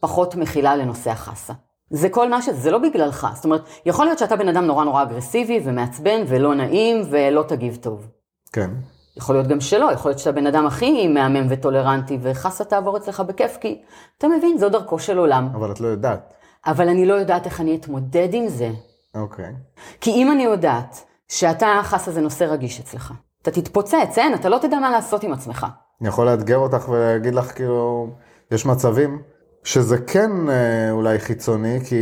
פחות 0.00 0.34
מכילה 0.34 0.76
לנושא 0.76 1.10
החסה. 1.10 1.52
זה 1.90 2.08
כל 2.08 2.30
מה 2.30 2.42
שזה, 2.42 2.60
זה 2.60 2.70
לא 2.70 2.78
בגללך. 2.78 3.26
זאת 3.34 3.44
אומרת, 3.44 3.62
יכול 3.86 4.06
להיות 4.06 4.18
שאתה 4.18 4.36
בן 4.36 4.48
אדם 4.48 4.64
נורא 4.64 4.84
נורא 4.84 5.02
אגרסיבי 5.02 5.60
ומעצבן 5.64 6.22
ולא 6.26 6.54
נעים 6.54 7.02
ולא 7.10 7.42
תגיב 7.42 7.76
טוב. 7.76 8.06
כן. 8.52 8.70
יכול 9.16 9.34
להיות 9.34 9.46
גם 9.46 9.60
שלא, 9.60 9.92
יכול 9.92 10.10
להיות 10.10 10.18
שאתה 10.18 10.32
בן 10.32 10.46
אדם 10.46 10.66
הכי 10.66 11.08
מהמם 11.08 11.46
וטולרנטי, 11.48 12.18
וחסה 12.22 12.64
תעבור 12.64 12.96
אצלך 12.96 13.20
בכיף, 13.20 13.56
כי 13.60 13.82
אתה 14.18 14.28
מבין, 14.28 14.58
זו 14.58 14.68
דרכו 14.68 14.98
של 14.98 15.18
עולם. 15.18 15.48
אבל 15.54 15.72
את 15.72 15.80
לא 15.80 15.88
יודעת. 15.88 16.34
אבל 16.66 16.88
אני 16.88 17.06
לא 17.06 17.14
יודעת 17.14 17.46
איך 17.46 17.60
אני 17.60 17.76
אתמודד 17.76 18.28
עם 18.32 18.48
זה. 18.48 18.70
אוקיי. 19.14 19.52
כי 20.00 20.10
אם 20.10 20.32
אני 20.32 20.42
יודעת 20.44 21.04
שאתה, 21.28 21.66
חסה 21.82 22.10
זה 22.10 22.20
נושא 22.20 22.44
רגיש 22.44 22.80
אצלך, 22.80 23.12
אתה 23.42 23.50
תתפוצץ, 23.50 23.94
אין, 24.18 24.34
אתה 24.34 24.48
לא 24.48 24.58
תדע 24.58 24.78
מה 24.78 24.90
לעשות 24.90 25.22
עם 25.24 25.32
עצמך. 25.32 25.66
אני 26.00 26.08
יכול 26.08 26.26
לאתגר 26.26 26.56
אותך 26.56 26.88
ולהגיד 26.88 27.34
לך, 27.34 27.54
כאילו, 27.54 28.08
יש 28.50 28.66
מצבים 28.66 29.22
שזה 29.64 29.98
כן 29.98 30.30
אה, 30.50 30.90
אולי 30.90 31.18
חיצוני, 31.18 31.80
כי, 31.84 31.96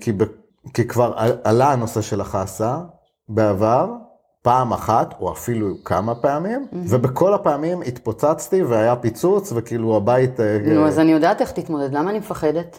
כי, 0.00 0.12
ב, 0.12 0.24
כי 0.74 0.88
כבר 0.88 1.12
על- 1.16 1.38
עלה 1.44 1.72
הנושא 1.72 2.00
של 2.00 2.20
החסה 2.20 2.78
בעבר, 3.28 3.92
פעם 4.42 4.72
אחת, 4.72 5.14
או 5.20 5.32
אפילו 5.32 5.74
כמה 5.84 6.14
פעמים, 6.14 6.66
ובכל 6.72 7.34
הפעמים 7.34 7.82
התפוצצתי 7.82 8.62
והיה 8.62 8.96
פיצוץ, 8.96 9.52
וכאילו 9.56 9.96
הבית... 9.96 10.40
אה, 10.40 10.58
נו, 10.66 10.86
אז 10.86 10.98
אני 10.98 11.12
יודעת 11.12 11.40
איך 11.40 11.52
תתמודד, 11.52 11.92
למה 11.92 12.10
אני 12.10 12.18
מפחדת? 12.18 12.78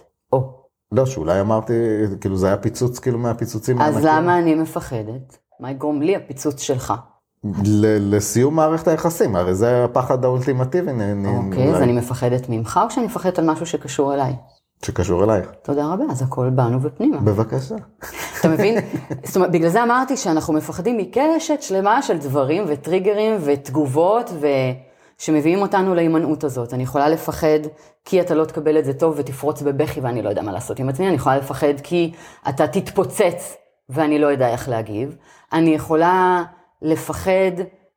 לא, 0.91 1.05
שאולי 1.05 1.41
אמרתי, 1.41 1.73
כאילו 2.21 2.37
זה 2.37 2.47
היה 2.47 2.57
פיצוץ 2.57 2.99
כאילו 2.99 3.17
מהפיצוצים 3.17 3.81
אז 3.81 3.95
הענקיים. 3.95 4.23
למה 4.23 4.39
אני 4.39 4.55
מפחדת? 4.55 5.37
מה 5.59 5.71
יגרום 5.71 6.01
לי 6.01 6.15
הפיצוץ 6.15 6.61
שלך? 6.61 6.93
ל- 7.65 8.15
לסיום 8.15 8.55
מערכת 8.55 8.87
היחסים, 8.87 9.35
הרי 9.35 9.55
זה 9.55 9.83
הפחד 9.83 10.25
האולטימטיבי, 10.25 10.91
אוקיי, 10.91 11.69
אז 11.69 11.75
אולי, 11.75 11.83
אני 11.83 11.91
מפחדת 11.91 12.49
ממך, 12.49 12.79
או 12.83 12.91
שאני 12.91 13.05
מפחדת 13.05 13.39
על 13.39 13.45
משהו 13.45 13.65
שקשור 13.65 14.13
אליי? 14.13 14.33
שקשור 14.85 15.23
אלייך. 15.23 15.51
תודה 15.63 15.85
רבה, 15.93 16.03
אז 16.09 16.21
הכל 16.21 16.49
בנו 16.49 16.81
ופנימה. 16.81 17.17
בבקשה. 17.17 17.75
אתה 18.39 18.47
מבין? 18.49 18.77
זאת 19.25 19.35
אומרת, 19.35 19.51
בגלל 19.51 19.69
זה 19.69 19.83
אמרתי 19.83 20.17
שאנחנו 20.17 20.53
מפחדים 20.53 20.97
מקשת 20.97 21.61
שלמה 21.61 22.01
של 22.01 22.17
דברים 22.17 22.63
וטריגרים 22.67 23.37
ותגובות 23.43 24.29
ו... 24.41 24.47
שמביאים 25.21 25.61
אותנו 25.61 25.95
להימנעות 25.95 26.43
הזאת. 26.43 26.73
אני 26.73 26.83
יכולה 26.83 27.09
לפחד 27.09 27.59
כי 28.05 28.21
אתה 28.21 28.35
לא 28.35 28.45
תקבל 28.45 28.79
את 28.79 28.85
זה 28.85 28.93
טוב 28.93 29.13
ותפרוץ 29.17 29.61
בבכי 29.61 29.99
ואני 29.99 30.21
לא 30.21 30.29
יודע 30.29 30.41
מה 30.41 30.51
לעשות 30.51 30.79
עם 30.79 30.89
עצמי, 30.89 31.07
אני 31.07 31.15
יכולה 31.15 31.37
לפחד 31.37 31.81
כי 31.83 32.11
אתה 32.49 32.67
תתפוצץ 32.67 33.57
ואני 33.89 34.19
לא 34.19 34.27
יודע 34.27 34.49
איך 34.49 34.69
להגיב. 34.69 35.17
אני 35.53 35.69
יכולה 35.69 36.43
לפחד 36.81 37.51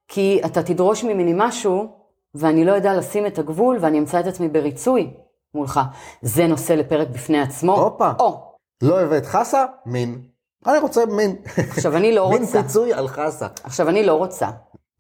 כי 0.09 0.41
אתה 0.45 0.63
תדרוש 0.63 1.05
ממני 1.05 1.33
משהו 1.37 1.87
ואני 2.35 2.65
לא 2.65 2.73
יודע 2.73 2.95
לשים 2.95 3.27
את 3.27 3.39
הגבול 3.39 3.79
ואני 3.81 3.99
אמצא 3.99 4.21
את 4.21 4.27
עצמי 4.27 4.49
בריצוי 4.49 5.11
מולך. 5.55 5.81
זה 6.23 6.47
נושא 6.47 6.73
לפרק 6.73 7.09
בפני 7.09 7.41
עצמו. 7.41 7.81
הופה. 7.81 8.13
או, 8.19 8.55
לא 8.83 9.01
הבאת 9.01 9.27
חסה? 9.27 9.65
מין. 9.87 10.23
אני 10.67 10.79
רוצה 10.79 11.07
מין. 11.07 11.37
עכשיו 11.57 11.97
אני 11.97 12.15
לא 12.15 12.29
מין 12.33 12.43
רוצה. 12.43 12.63
פיצוי 12.63 12.93
על 12.93 13.09
חסה. 13.09 13.47
עכשיו, 13.65 13.89
אני 13.89 14.07
לא 14.07 14.15
רוצה. 14.15 14.51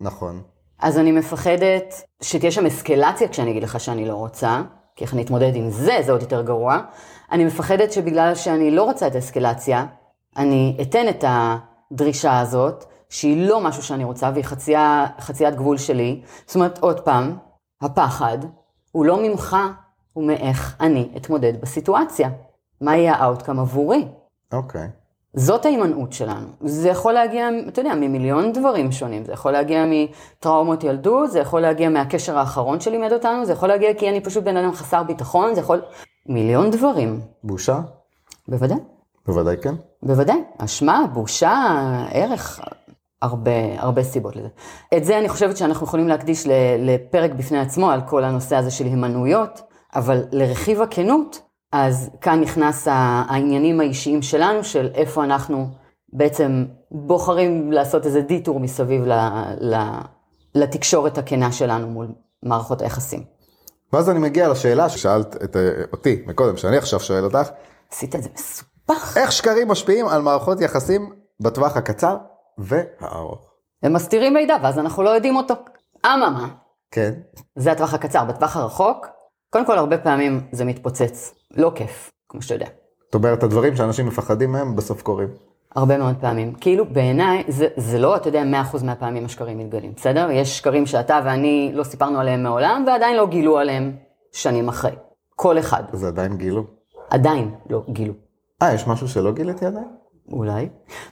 נכון. 0.00 0.42
אז 0.78 0.98
אני 0.98 1.12
מפחדת 1.12 1.94
שתהיה 2.20 2.52
שם 2.52 2.66
אסקלציה 2.66 3.28
כשאני 3.28 3.50
אגיד 3.50 3.62
לך 3.62 3.80
שאני 3.80 4.08
לא 4.08 4.14
רוצה, 4.14 4.62
כי 4.96 5.04
איך 5.04 5.14
אני 5.14 5.22
אתמודד 5.22 5.54
עם 5.54 5.70
זה, 5.70 5.98
זה 6.00 6.12
עוד 6.12 6.22
יותר 6.22 6.42
גרוע. 6.42 6.78
אני 7.32 7.44
מפחדת 7.44 7.92
שבגלל 7.92 8.34
שאני 8.34 8.70
לא 8.70 8.82
רוצה 8.82 9.06
את 9.06 9.14
האסקלציה, 9.14 9.86
אני 10.36 10.76
אתן 10.82 11.08
את 11.08 11.24
הדרישה 11.28 12.40
הזאת, 12.40 12.84
שהיא 13.08 13.48
לא 13.48 13.60
משהו 13.60 13.82
שאני 13.82 14.04
רוצה, 14.04 14.30
והיא 14.32 14.44
חצייה, 14.44 15.06
חציית 15.20 15.54
גבול 15.54 15.78
שלי. 15.78 16.22
זאת 16.46 16.54
אומרת, 16.54 16.78
עוד 16.78 17.00
פעם, 17.00 17.36
הפחד 17.82 18.38
הוא 18.92 19.04
לא 19.06 19.22
ממך, 19.22 19.56
הוא 20.12 20.24
מאיך 20.24 20.76
אני 20.80 21.08
אתמודד 21.16 21.60
בסיטואציה. 21.60 22.30
מה 22.80 22.96
יהיה 22.96 23.14
ה 23.14 23.20
outcome 23.20 23.58
עבורי? 23.58 24.08
אוקיי. 24.52 24.88
זאת 25.34 25.66
ההימנעות 25.66 26.12
שלנו. 26.12 26.46
זה 26.60 26.88
יכול 26.88 27.12
להגיע, 27.12 27.48
אתה 27.68 27.80
יודע, 27.80 27.94
ממיליון 27.94 28.52
דברים 28.52 28.92
שונים. 28.92 29.24
זה 29.24 29.32
יכול 29.32 29.52
להגיע 29.52 29.84
מטראומות 29.86 30.84
ילדות, 30.84 31.30
זה 31.30 31.38
יכול 31.38 31.60
להגיע 31.60 31.88
מהקשר 31.88 32.38
האחרון 32.38 32.80
שלימד 32.80 33.12
אותנו, 33.12 33.44
זה 33.44 33.52
יכול 33.52 33.68
להגיע 33.68 33.94
כי 33.94 34.08
אני 34.08 34.20
פשוט 34.20 34.44
בן 34.44 34.56
אדם 34.56 34.72
חסר 34.72 35.02
ביטחון, 35.02 35.54
זה 35.54 35.60
יכול... 35.60 35.82
מיליון 36.28 36.70
דברים. 36.70 37.20
בושה? 37.44 37.80
בוודאי, 38.48 38.78
בוודאי 39.26 39.56
כן. 39.62 39.74
בוודאי. 40.02 40.42
אשמה, 40.58 41.04
בושה, 41.12 41.54
ערך, 42.10 42.60
הרבה, 43.22 43.50
הרבה 43.76 44.02
סיבות 44.02 44.36
לזה. 44.36 44.48
את 44.96 45.04
זה 45.04 45.18
אני 45.18 45.28
חושבת 45.28 45.56
שאנחנו 45.56 45.86
יכולים 45.86 46.08
להקדיש 46.08 46.46
לפרק 46.78 47.30
בפני 47.30 47.58
עצמו 47.58 47.90
על 47.90 48.00
כל 48.00 48.24
הנושא 48.24 48.56
הזה 48.56 48.70
של 48.70 48.84
הימנעויות, 48.84 49.62
אבל 49.94 50.24
לרכיב 50.32 50.82
הכנות, 50.82 51.40
אז 51.76 52.10
כאן 52.20 52.40
נכנס 52.40 52.88
העניינים 52.90 53.80
האישיים 53.80 54.22
שלנו, 54.22 54.64
של 54.64 54.90
איפה 54.94 55.24
אנחנו 55.24 55.68
בעצם 56.12 56.64
בוחרים 56.90 57.72
לעשות 57.72 58.06
איזה 58.06 58.20
דיטור 58.20 58.60
מסביב 58.60 59.04
ל- 59.04 59.12
ל- 59.60 60.00
לתקשורת 60.54 61.18
הכנה 61.18 61.52
שלנו 61.52 61.86
מול 61.88 62.08
מערכות 62.42 62.82
היחסים. 62.82 63.24
ואז 63.92 64.10
אני 64.10 64.18
מגיע 64.18 64.48
לשאלה 64.48 64.88
ששאלת 64.88 65.44
את, 65.44 65.56
אה, 65.56 65.62
אותי 65.92 66.22
מקודם, 66.26 66.56
שאני 66.56 66.76
עכשיו 66.76 67.00
שואל 67.00 67.24
אותך, 67.24 67.48
עשית 67.92 68.14
את 68.14 68.22
זה 68.22 68.28
מסובך. 68.34 69.16
איך 69.16 69.32
שקרים 69.32 69.68
משפיעים 69.68 70.08
על 70.08 70.22
מערכות 70.22 70.60
יחסים 70.60 71.12
בטווח 71.40 71.76
הקצר 71.76 72.16
והארוך? 72.58 73.50
הם 73.82 73.92
מסתירים 73.92 74.34
מידע, 74.34 74.56
ואז 74.62 74.78
אנחנו 74.78 75.02
לא 75.02 75.10
יודעים 75.10 75.36
אותו. 75.36 75.54
אממה, 76.06 76.48
כן. 76.90 77.12
זה 77.56 77.72
הטווח 77.72 77.94
הקצר. 77.94 78.24
בטווח 78.24 78.56
הרחוק, 78.56 79.06
קודם 79.54 79.66
כל 79.66 79.78
הרבה 79.78 79.98
פעמים 79.98 80.40
זה 80.52 80.64
מתפוצץ. 80.64 81.34
לא 81.56 81.72
כיף, 81.74 82.10
כמו 82.28 82.42
שאתה 82.42 82.54
יודע. 82.54 82.66
זאת 83.04 83.14
אומרת, 83.14 83.42
הדברים 83.42 83.76
שאנשים 83.76 84.06
מפחדים 84.06 84.52
מהם 84.52 84.76
בסוף 84.76 85.02
קורים. 85.02 85.28
הרבה 85.74 85.98
מאוד 85.98 86.14
פעמים. 86.20 86.54
כאילו 86.54 86.84
בעיניי, 86.84 87.44
זה, 87.48 87.66
זה 87.76 87.98
לא, 87.98 88.16
אתה 88.16 88.28
יודע, 88.28 88.42
100% 88.72 88.84
מהפעמים 88.84 89.24
השקרים 89.24 89.58
מתגלים, 89.58 89.92
בסדר? 89.96 90.30
יש 90.30 90.58
שקרים 90.58 90.86
שאתה 90.86 91.20
ואני 91.24 91.70
לא 91.74 91.84
סיפרנו 91.84 92.20
עליהם 92.20 92.42
מעולם, 92.42 92.84
ועדיין 92.86 93.16
לא 93.16 93.26
גילו 93.26 93.58
עליהם 93.58 93.92
שנים 94.32 94.68
אחרי. 94.68 94.90
כל 95.36 95.58
אחד. 95.58 95.82
זה 95.92 96.08
עדיין 96.08 96.36
גילו. 96.36 96.64
עדיין 97.10 97.54
לא 97.70 97.82
גילו. 97.88 98.14
אה, 98.62 98.74
יש 98.74 98.86
משהו 98.86 99.08
שלא 99.08 99.32
גיליתי 99.32 99.66
עדיין? 99.66 99.88
אולי. 100.32 100.68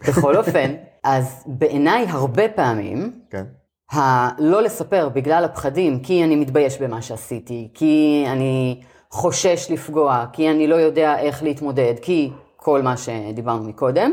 בכל 0.08 0.37
אופן, 0.37 0.72
אז 1.04 1.44
בעיניי 1.46 2.06
הרבה 2.08 2.49
פעמים, 2.49 3.20
כן. 3.30 3.44
הלא 3.92 4.62
לספר 4.62 5.08
בגלל 5.08 5.44
הפחדים, 5.44 6.00
כי 6.00 6.25
אני 6.25 6.37
מתבייש 6.37 6.78
במה 6.78 7.02
שעשיתי, 7.02 7.68
כי 7.75 8.25
אני 8.26 8.80
חושש 9.11 9.70
לפגוע, 9.70 10.25
כי 10.32 10.50
אני 10.50 10.66
לא 10.66 10.75
יודע 10.75 11.18
איך 11.18 11.42
להתמודד, 11.42 11.94
כי 12.02 12.30
כל 12.56 12.82
מה 12.82 12.96
שדיברנו 12.96 13.68
מקודם, 13.68 14.12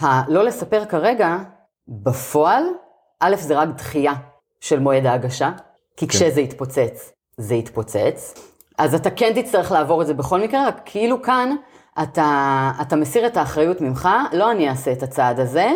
הלא 0.00 0.44
לספר 0.44 0.84
כרגע, 0.84 1.36
בפועל, 1.88 2.64
א', 3.20 3.34
זה 3.36 3.58
רק 3.58 3.68
דחייה 3.68 4.12
של 4.60 4.78
מועד 4.78 5.06
ההגשה, 5.06 5.50
כי 5.96 6.06
כן. 6.06 6.12
כשזה 6.12 6.40
יתפוצץ, 6.40 7.12
זה 7.36 7.54
יתפוצץ. 7.54 8.34
אז 8.78 8.94
אתה 8.94 9.10
כן 9.10 9.32
תצטרך 9.42 9.72
לעבור 9.72 10.02
את 10.02 10.06
זה 10.06 10.14
בכל 10.14 10.40
מקרה, 10.40 10.66
רק 10.66 10.80
כאילו 10.84 11.22
כאן 11.22 11.56
אתה, 12.02 12.70
אתה 12.80 12.96
מסיר 12.96 13.26
את 13.26 13.36
האחריות 13.36 13.80
ממך, 13.80 14.08
לא 14.32 14.50
אני 14.50 14.68
אעשה 14.68 14.92
את 14.92 15.02
הצעד 15.02 15.40
הזה, 15.40 15.70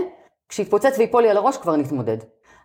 כשיתפוצץ 0.48 0.98
ויפול 0.98 1.22
לי 1.22 1.30
על 1.30 1.36
הראש 1.36 1.56
כבר 1.56 1.76
נתמודד. 1.76 2.16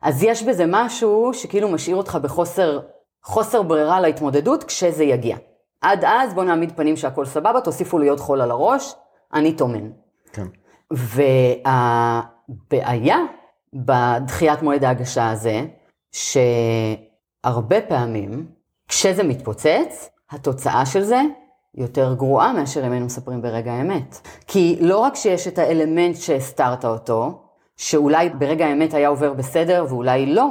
אז 0.01 0.24
יש 0.24 0.44
בזה 0.44 0.63
משהו 0.68 1.34
שכאילו 1.34 1.70
משאיר 1.70 1.96
אותך 1.96 2.18
בחוסר 2.22 2.80
חוסר 3.24 3.62
ברירה 3.62 4.00
להתמודדות 4.00 4.63
כשזה 4.63 5.04
יגיע. 5.04 5.38
עד 5.82 6.06
אז 6.06 6.34
בוא 6.34 6.44
נעמיד 6.44 6.72
פנים 6.75 6.96
שהכל 6.96 7.25
סבבה, 7.25 7.62
תוסיפו 7.62 8.00
לי 8.00 8.08
עוד 8.10 8.20
חול 8.20 8.42
על 8.42 8.51
הראש, 8.51 8.96
אני 9.34 9.54
טומן. 9.54 9.89
כן. 10.34 10.48
והבעיה 12.72 13.18
בדחיית 13.74 14.62
מועד 14.62 14.84
ההגשה 14.84 15.30
הזה, 15.30 15.66
שהרבה 16.12 17.82
פעמים 17.82 18.46
כשזה 18.88 19.24
מתפוצץ, 19.24 20.10
התוצאה 20.32 20.86
של 20.86 21.04
זה 21.04 21.22
יותר 21.75 22.13
גרועה 22.13 22.54
מאשר 22.54 22.88
אם 22.88 22.92
היינו 22.92 23.06
מספרים 23.06 23.42
ברגע 23.42 23.72
האמת. 23.72 24.27
כי 24.48 24.77
לא 24.82 25.00
רק 25.00 25.16
שיש 25.16 25.48
את 25.48 25.58
האלמנט 25.58 26.16
שהסתרת 26.16 26.86
אותו, 26.86 27.47
שאולי 27.77 28.29
ברגע 28.29 28.65
האמת 28.65 28.93
היה 28.93 29.07
עובר 29.07 29.34
בסדר 29.34 29.86
ואולי 29.89 30.25
לא, 30.25 30.48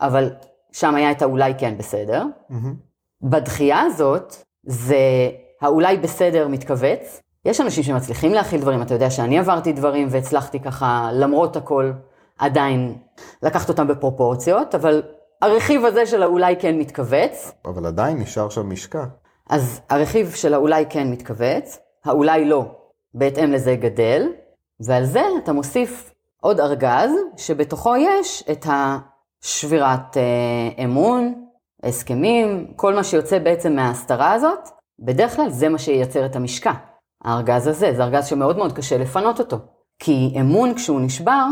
אבל 0.00 0.30
שם 0.72 0.94
היה 0.94 1.10
את 1.10 1.22
האולי 1.22 1.52
כן 1.58 1.78
בסדר. 1.78 2.24
Mm-hmm. 2.50 2.54
בדחייה 3.22 3.80
הזאת, 3.80 4.34
זה 4.62 5.30
האולי 5.60 5.96
בסדר 5.96 6.48
מתכווץ. 6.48 7.20
יש 7.44 7.60
אנשים 7.60 7.82
שמצליחים 7.82 8.32
להכיל 8.32 8.60
דברים, 8.60 8.82
אתה 8.82 8.94
יודע 8.94 9.10
שאני 9.10 9.38
עברתי 9.38 9.72
דברים 9.72 10.08
והצלחתי 10.10 10.60
ככה, 10.60 11.10
למרות 11.12 11.56
הכל, 11.56 11.92
עדיין 12.38 12.98
לקחת 13.42 13.68
אותם 13.68 13.86
בפרופורציות, 13.86 14.74
אבל 14.74 15.02
הרכיב 15.42 15.84
הזה 15.84 16.06
של 16.06 16.22
האולי 16.22 16.56
כן 16.56 16.78
מתכווץ. 16.78 17.52
אבל 17.64 17.86
עדיין 17.86 18.18
נשאר 18.18 18.48
שם 18.48 18.70
משקע. 18.70 19.04
אז 19.50 19.80
הרכיב 19.90 20.30
של 20.30 20.54
האולי 20.54 20.84
כן 20.90 21.10
מתכווץ, 21.10 21.78
האולי 22.04 22.44
לא, 22.44 22.64
בהתאם 23.14 23.52
לזה 23.52 23.76
גדל, 23.76 24.28
ועל 24.80 25.04
זה 25.04 25.22
אתה 25.42 25.52
מוסיף 25.52 26.13
עוד 26.44 26.60
ארגז, 26.60 27.10
שבתוכו 27.36 27.96
יש 27.96 28.44
את 28.50 28.66
השבירת 28.68 30.16
אה, 30.16 30.84
אמון, 30.84 31.44
הסכמים, 31.82 32.72
כל 32.76 32.94
מה 32.94 33.04
שיוצא 33.04 33.38
בעצם 33.38 33.76
מההסתרה 33.76 34.32
הזאת, 34.32 34.68
בדרך 34.98 35.36
כלל 35.36 35.50
זה 35.50 35.68
מה 35.68 35.78
שייצר 35.78 36.26
את 36.26 36.36
המשקע. 36.36 36.72
הארגז 37.24 37.66
הזה, 37.66 37.92
זה 37.96 38.04
ארגז 38.04 38.26
שמאוד 38.26 38.56
מאוד 38.56 38.72
קשה 38.72 38.98
לפנות 38.98 39.38
אותו. 39.38 39.56
כי 39.98 40.34
אמון 40.40 40.74
כשהוא 40.74 41.00
נשבר, 41.00 41.46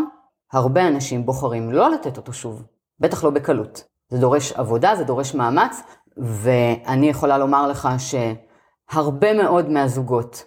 הרבה 0.53 0.89
אנשים 0.89 1.27
בוחרים 1.27 1.73
לא 1.73 1.91
לתת 1.91 2.17
אותו 2.17 2.33
שוב, 2.33 2.63
בטח 3.01 3.25
לא 3.25 3.31
בקלות. 3.31 3.85
זה 4.09 4.19
דורש 4.19 4.53
עבודה, 4.53 4.97
זה 4.97 5.05
דורש 5.05 5.35
מאמץ, 5.35 5.83
ואני 6.17 7.09
יכולה 7.09 7.39
לומר 7.39 7.67
לך 7.67 7.89
שהרבה 7.99 9.33
מאוד 9.43 9.71
מהזוגות, 9.71 10.45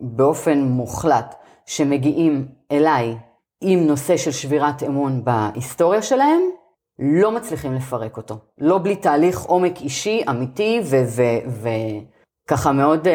באופן 0.00 0.58
מוחלט, 0.58 1.34
שמגיעים 1.66 2.48
אליי 2.72 3.16
עם 3.60 3.86
נושא 3.86 4.16
של 4.16 4.30
שבירת 4.30 4.82
אמון 4.82 5.24
בהיסטוריה 5.24 6.02
שלהם, 6.02 6.40
לא 6.98 7.32
מצליחים 7.32 7.74
לפרק 7.74 8.16
אותו. 8.16 8.38
לא 8.58 8.78
בלי 8.78 8.96
תהליך 8.96 9.40
עומק 9.40 9.80
אישי, 9.80 10.24
אמיתי, 10.30 10.80
וככה 12.46 12.72
מאוד 12.72 13.06
uh, 13.06 13.10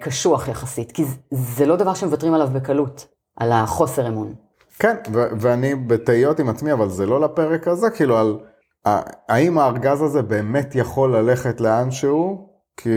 קשוח 0.00 0.48
יחסית, 0.48 0.92
כי 0.92 1.04
זה 1.30 1.66
לא 1.66 1.76
דבר 1.76 1.94
שמוותרים 1.94 2.34
עליו 2.34 2.48
בקלות, 2.52 3.06
על 3.36 3.52
החוסר 3.52 4.08
אמון. 4.08 4.34
כן, 4.78 4.96
ואני 5.12 5.74
בתהיות 5.74 6.40
עם 6.40 6.48
עצמי, 6.48 6.72
אבל 6.72 6.88
זה 6.88 7.06
לא 7.06 7.20
לפרק 7.20 7.68
הזה, 7.68 7.90
כאילו 7.90 8.18
על 8.18 8.38
האם 9.28 9.58
הארגז 9.58 10.02
הזה 10.02 10.22
באמת 10.22 10.74
יכול 10.74 11.16
ללכת 11.16 11.60
לאנשהו, 11.60 12.53
כי 12.76 12.90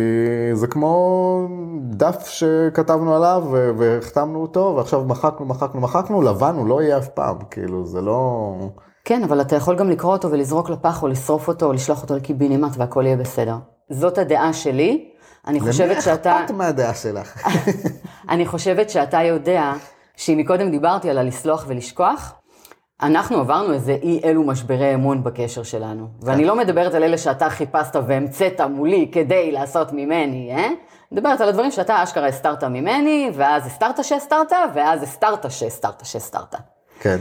זה 0.54 0.68
כמו 0.68 1.48
דף 1.90 2.28
שכתבנו 2.28 3.16
עליו 3.16 3.44
והחתמנו 3.78 4.42
אותו, 4.42 4.74
ועכשיו 4.78 5.04
מחקנו, 5.06 5.46
מחקנו, 5.46 5.82
מחקנו, 5.82 6.22
לבן 6.22 6.56
הוא 6.56 6.68
לא 6.68 6.82
יהיה 6.82 6.98
אף 6.98 7.08
פעם, 7.08 7.38
כאילו 7.52 7.86
זה 7.86 8.02
לא... 8.02 8.54
כן, 9.06 9.24
אבל 9.24 9.42
אתה 9.42 9.56
יכול 9.56 9.76
גם 9.76 9.90
לקרוא 9.90 10.14
אותו 10.14 10.32
ולזרוק 10.32 10.70
לפח 10.70 11.04
או 11.04 11.08
לשרוף 11.08 11.48
אותו 11.48 11.66
או 11.66 11.74
לשלוח 11.74 12.02
אותו 12.02 12.16
לקיבינימט 12.16 12.72
והכל 12.78 13.04
יהיה 13.06 13.18
בסדר. 13.18 13.56
זאת 13.90 14.18
הדעה 14.18 14.54
שלי. 14.54 15.12
אני 15.48 15.60
חושבת 15.60 16.02
שאתה... 16.02 16.30
למי 16.30 16.44
אכפת 16.46 16.52
מהדעה 16.52 16.94
שלך? 16.94 17.48
אני 18.30 18.46
חושבת 18.46 18.90
שאתה 18.90 19.24
יודע 19.24 19.74
שאם 20.16 20.38
מקודם 20.38 20.72
דיברתי 20.72 21.10
על 21.10 21.18
הלסלוח 21.18 21.66
ולשכוח, 21.68 22.34
אנחנו 23.02 23.40
עברנו 23.40 23.74
איזה 23.74 23.98
אי 24.02 24.22
אלו 24.24 24.44
משברי 24.44 24.94
אמון 24.94 25.24
בקשר 25.24 25.64
שלנו. 25.64 26.08
ואני 26.22 26.46
לא 26.46 26.56
מדברת 26.56 26.94
על 26.94 27.04
אלה 27.04 27.18
שאתה 27.18 27.50
חיפשת 27.50 27.96
והמצאת 28.08 28.62
מולי 28.62 29.10
כדי 29.12 29.52
לעשות 29.52 29.94
ממני, 29.94 30.56
אה? 30.56 30.70
מדברת 31.12 31.42
על 31.42 31.50
הדברים 31.50 31.72
שאתה 31.72 32.04
אשכרה 32.04 32.28
הסתרת 32.28 32.64
ממני, 32.64 33.32
ואז 33.34 33.66
הסתרת 33.66 34.04
שהסתרת, 34.04 34.52
ואז 34.76 35.04
הסתרת 35.04 35.52
שהסתרת 35.52 36.06
שהסתרת. 36.06 36.56
כן. 37.00 37.18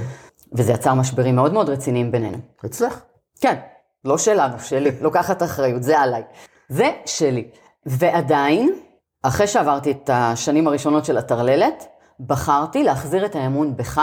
וזה 0.53 0.73
יצר 0.73 0.95
משברים 0.95 1.37
מאוד 1.37 1.53
מאוד 1.53 1.69
רציניים 1.69 2.13
בינינו. 2.13 2.39
אצלך? 2.67 3.01
כן, 3.41 3.57
לא 4.05 4.19
שלנו, 4.19 4.59
שלי. 4.59 4.91
לוקחת 5.01 5.43
אחריות, 5.43 5.83
זה 5.83 5.99
עליי. 6.01 6.23
זה 6.69 6.91
שלי. 7.07 7.49
ועדיין, 7.87 8.75
אחרי 9.23 9.47
שעברתי 9.47 9.91
את 9.91 10.11
השנים 10.13 10.67
הראשונות 10.67 11.05
של 11.05 11.19
הטרללת, 11.19 11.87
בחרתי 12.21 12.85
להחזיר 12.85 13.27
את 13.27 13.37
האמון 13.37 13.77
בך 13.77 14.01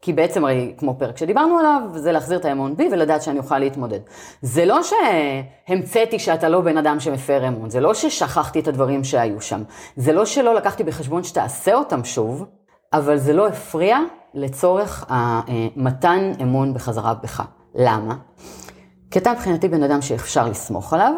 כי 0.00 0.12
בעצם 0.12 0.44
הרי, 0.44 0.74
כמו 0.78 0.94
פרק 0.98 1.16
שדיברנו 1.16 1.58
עליו, 1.58 1.80
זה 1.94 2.12
להחזיר 2.12 2.38
את 2.38 2.44
האמון 2.44 2.76
בי 2.76 2.88
ולדעת 2.92 3.22
שאני 3.22 3.38
אוכל 3.38 3.58
להתמודד. 3.58 4.00
זה 4.42 4.64
לא 4.64 4.80
שהמצאתי 4.82 6.18
שאתה 6.18 6.48
לא 6.48 6.60
בן 6.60 6.76
אדם 6.76 7.00
שמפר 7.00 7.48
אמון, 7.48 7.70
זה 7.70 7.80
לא 7.80 7.94
ששכחתי 7.94 8.60
את 8.60 8.68
הדברים 8.68 9.04
שהיו 9.04 9.40
שם, 9.40 9.62
זה 9.96 10.12
לא 10.12 10.24
שלא 10.24 10.54
לקחתי 10.54 10.84
בחשבון 10.84 11.24
שתעשה 11.24 11.74
אותם 11.74 12.04
שוב, 12.04 12.44
אבל 12.92 13.16
זה 13.16 13.32
לא 13.32 13.48
הפריע 13.48 13.98
לצורך 14.34 15.04
המתן 15.08 16.32
אמון 16.42 16.74
בחזרה 16.74 17.14
בך. 17.14 17.42
למה? 17.74 18.14
כי 19.10 19.18
אתה 19.18 19.32
מבחינתי 19.32 19.68
בן 19.68 19.82
אדם 19.82 20.02
שאפשר 20.02 20.48
לסמוך 20.48 20.92
עליו, 20.92 21.12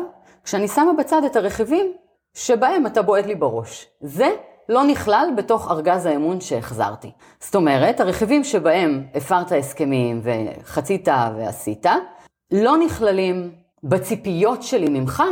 כשאני 0.45 0.69
שמה 0.69 0.93
בצד 0.99 1.25
את 1.25 1.37
הרכיבים 1.37 1.93
שבהם 2.35 2.87
אתה 2.87 3.03
בועט 3.03 3.27
לי 3.27 3.35
בראש. 3.35 3.87
זה 4.01 4.31
לא 4.71 4.85
נכלל 4.85 5.29
בתוך 5.37 5.71
ארגז 5.71 6.07
האמון 6.07 6.41
שהחזרתי. 6.41 7.11
זאת 7.41 7.55
אומרת, 7.55 8.01
הרכיבים 8.01 8.45
שבהם 8.45 9.07
הפרת 9.15 9.53
הסכמים 9.53 10.21
וחצית 10.23 11.09
ועשית, 11.37 11.87
לא 12.53 12.79
נכללים 12.79 13.53
בציפיות 13.85 14.63
שלי 14.63 14.89
ממך 14.89 15.23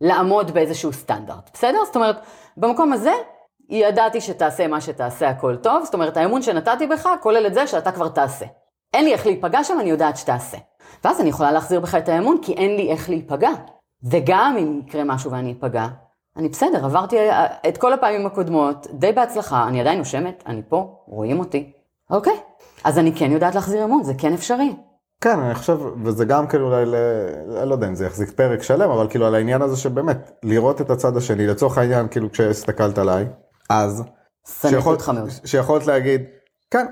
לעמוד 0.00 0.50
באיזשהו 0.50 0.92
סטנדרט, 0.92 1.50
בסדר? 1.54 1.78
זאת 1.84 1.96
אומרת, 1.96 2.16
במקום 2.56 2.92
הזה, 2.92 3.12
ידעתי 3.68 4.20
שתעשה 4.20 4.66
מה 4.66 4.80
שתעשה 4.80 5.28
הכל 5.28 5.56
טוב, 5.56 5.84
זאת 5.84 5.94
אומרת, 5.94 6.16
האמון 6.16 6.42
שנתתי 6.42 6.86
בך 6.86 7.08
כולל 7.20 7.46
את 7.46 7.54
זה 7.54 7.66
שאתה 7.66 7.92
כבר 7.92 8.08
תעשה. 8.08 8.46
אין 8.94 9.04
לי 9.04 9.12
איך 9.12 9.26
להיפגע 9.26 9.64
שם, 9.64 9.80
אני 9.80 9.90
יודעת 9.90 10.16
שתעשה. 10.16 10.58
ואז 11.04 11.20
אני 11.20 11.28
יכולה 11.28 11.52
להחזיר 11.52 11.80
בך 11.80 11.94
את 11.94 12.08
האמון, 12.08 12.38
כי 12.42 12.52
אין 12.52 12.76
לי 12.76 12.90
איך 12.90 13.10
להיפגע. 13.10 13.50
וגם 14.02 14.56
אם 14.58 14.80
יקרה 14.86 15.04
משהו 15.04 15.30
ואני 15.30 15.54
אפגע, 15.58 15.86
אני 16.36 16.48
בסדר, 16.48 16.84
עברתי 16.84 17.18
אה, 17.18 17.46
את 17.68 17.78
כל 17.78 17.92
הפעמים 17.92 18.26
הקודמות, 18.26 18.86
די 18.92 19.12
בהצלחה, 19.12 19.68
אני 19.68 19.80
עדיין 19.80 19.98
נושמת, 19.98 20.42
אני 20.46 20.62
פה, 20.68 20.96
רואים 21.06 21.38
אותי. 21.38 21.72
אוקיי, 22.10 22.36
אז 22.84 22.98
אני 22.98 23.12
כן 23.16 23.32
יודעת 23.32 23.54
להחזיר 23.54 23.84
אמון, 23.84 24.02
זה 24.02 24.12
כן 24.18 24.32
אפשרי. 24.32 24.76
כן, 25.20 25.38
אני 25.38 25.54
חושב, 25.54 25.78
וזה 26.04 26.24
גם 26.24 26.46
כאילו 26.46 26.66
אולי, 26.66 26.86
ל... 26.86 26.94
לא 27.64 27.74
יודע 27.74 27.88
אם 27.88 27.94
זה 27.94 28.06
יחזיק 28.06 28.30
פרק 28.30 28.62
שלם, 28.62 28.90
אבל 28.90 29.08
כאילו 29.08 29.26
על 29.26 29.34
העניין 29.34 29.62
הזה 29.62 29.76
שבאמת, 29.76 30.30
לראות 30.42 30.80
את 30.80 30.90
הצד 30.90 31.16
השני, 31.16 31.46
לצורך 31.46 31.78
העניין, 31.78 32.08
כאילו 32.08 32.32
כשהסתכלת 32.32 32.98
עליי, 32.98 33.26
אז, 33.70 34.02
שיכולת, 34.46 35.02
שיכולת 35.44 35.86
להגיד, 35.86 36.22
כן, 36.70 36.86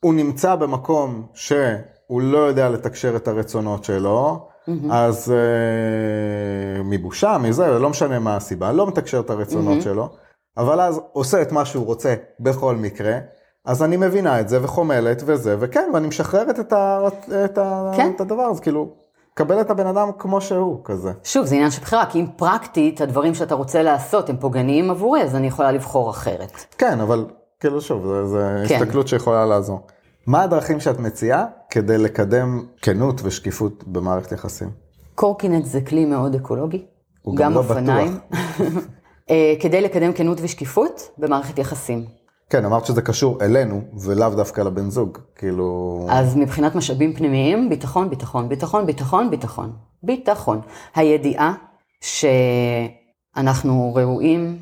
הוא 0.00 0.14
נמצא 0.14 0.54
במקום 0.54 1.26
שהוא 1.34 2.22
לא 2.22 2.38
יודע 2.38 2.68
לתקשר 2.68 3.16
את 3.16 3.28
הרצונות 3.28 3.84
שלו, 3.84 4.48
Mm-hmm. 4.68 4.92
אז 4.92 5.32
uh, 5.32 6.82
מבושה, 6.84 7.38
מזה, 7.38 7.78
לא 7.78 7.90
משנה 7.90 8.18
מה 8.18 8.36
הסיבה, 8.36 8.72
לא 8.72 8.86
מתקשר 8.86 9.20
את 9.20 9.30
הרצונות 9.30 9.78
mm-hmm. 9.78 9.84
שלו, 9.84 10.08
אבל 10.56 10.80
אז 10.80 11.00
עושה 11.12 11.42
את 11.42 11.52
מה 11.52 11.64
שהוא 11.64 11.86
רוצה 11.86 12.14
בכל 12.40 12.76
מקרה, 12.76 13.18
אז 13.64 13.82
אני 13.82 13.96
מבינה 13.96 14.40
את 14.40 14.48
זה 14.48 14.64
וחומלת 14.64 15.22
וזה, 15.26 15.56
וכן, 15.58 15.90
ואני 15.94 16.06
משחררת 16.06 16.60
את, 16.60 16.72
ה, 16.72 17.00
את, 17.44 17.58
ה, 17.58 17.92
כן. 17.96 18.12
את 18.16 18.20
הדבר 18.20 18.42
הזה, 18.42 18.62
כאילו, 18.62 18.88
קבל 19.34 19.60
את 19.60 19.70
הבן 19.70 19.86
אדם 19.86 20.10
כמו 20.18 20.40
שהוא, 20.40 20.80
כזה. 20.84 21.12
שוב, 21.24 21.46
זה 21.46 21.54
עניין 21.54 21.70
של 21.70 21.80
בחירה, 21.80 22.06
כי 22.06 22.20
אם 22.20 22.26
פרקטית 22.36 23.00
הדברים 23.00 23.34
שאתה 23.34 23.54
רוצה 23.54 23.82
לעשות 23.82 24.30
הם 24.30 24.36
פוגעניים 24.36 24.90
עבורי, 24.90 25.22
אז 25.22 25.34
אני 25.34 25.46
יכולה 25.46 25.72
לבחור 25.72 26.10
אחרת. 26.10 26.52
כן, 26.78 27.00
אבל 27.00 27.26
כאילו 27.60 27.80
שוב, 27.80 28.06
זו 28.24 28.38
כן. 28.68 28.82
הסתכלות 28.82 29.08
שיכולה 29.08 29.46
לעזור. 29.46 29.80
מה 30.26 30.42
הדרכים 30.42 30.80
שאת 30.80 30.98
מציעה 30.98 31.44
כדי 31.70 31.98
לקדם 31.98 32.62
כנות 32.82 33.20
ושקיפות 33.24 33.84
במערכת 33.86 34.32
יחסים? 34.32 34.70
קורקינט 35.14 35.64
זה 35.64 35.80
כלי 35.80 36.04
מאוד 36.04 36.34
אקולוגי. 36.34 36.86
הוא 37.22 37.36
גם, 37.36 37.44
גם 37.44 37.52
לא 37.52 37.58
אופניים. 37.58 38.18
אה, 39.30 39.54
כדי 39.60 39.80
לקדם 39.80 40.12
כנות 40.12 40.38
ושקיפות 40.42 41.10
במערכת 41.18 41.58
יחסים. 41.58 42.04
כן, 42.50 42.64
אמרת 42.64 42.86
שזה 42.86 43.02
קשור 43.02 43.44
אלינו, 43.44 43.82
ולאו 44.00 44.30
דווקא 44.30 44.60
לבן 44.60 44.90
זוג, 44.90 45.18
כאילו... 45.36 46.06
אז 46.10 46.36
מבחינת 46.36 46.74
משאבים 46.74 47.12
פנימיים, 47.12 47.68
ביטחון, 47.68 48.10
ביטחון, 48.10 48.48
ביטחון, 48.48 48.86
ביטחון, 48.86 49.30
ביטחון. 49.30 49.72
ביטחון. 50.02 50.60
הידיעה 50.94 51.54
שאנחנו 52.00 53.94
ראויים, 53.94 54.58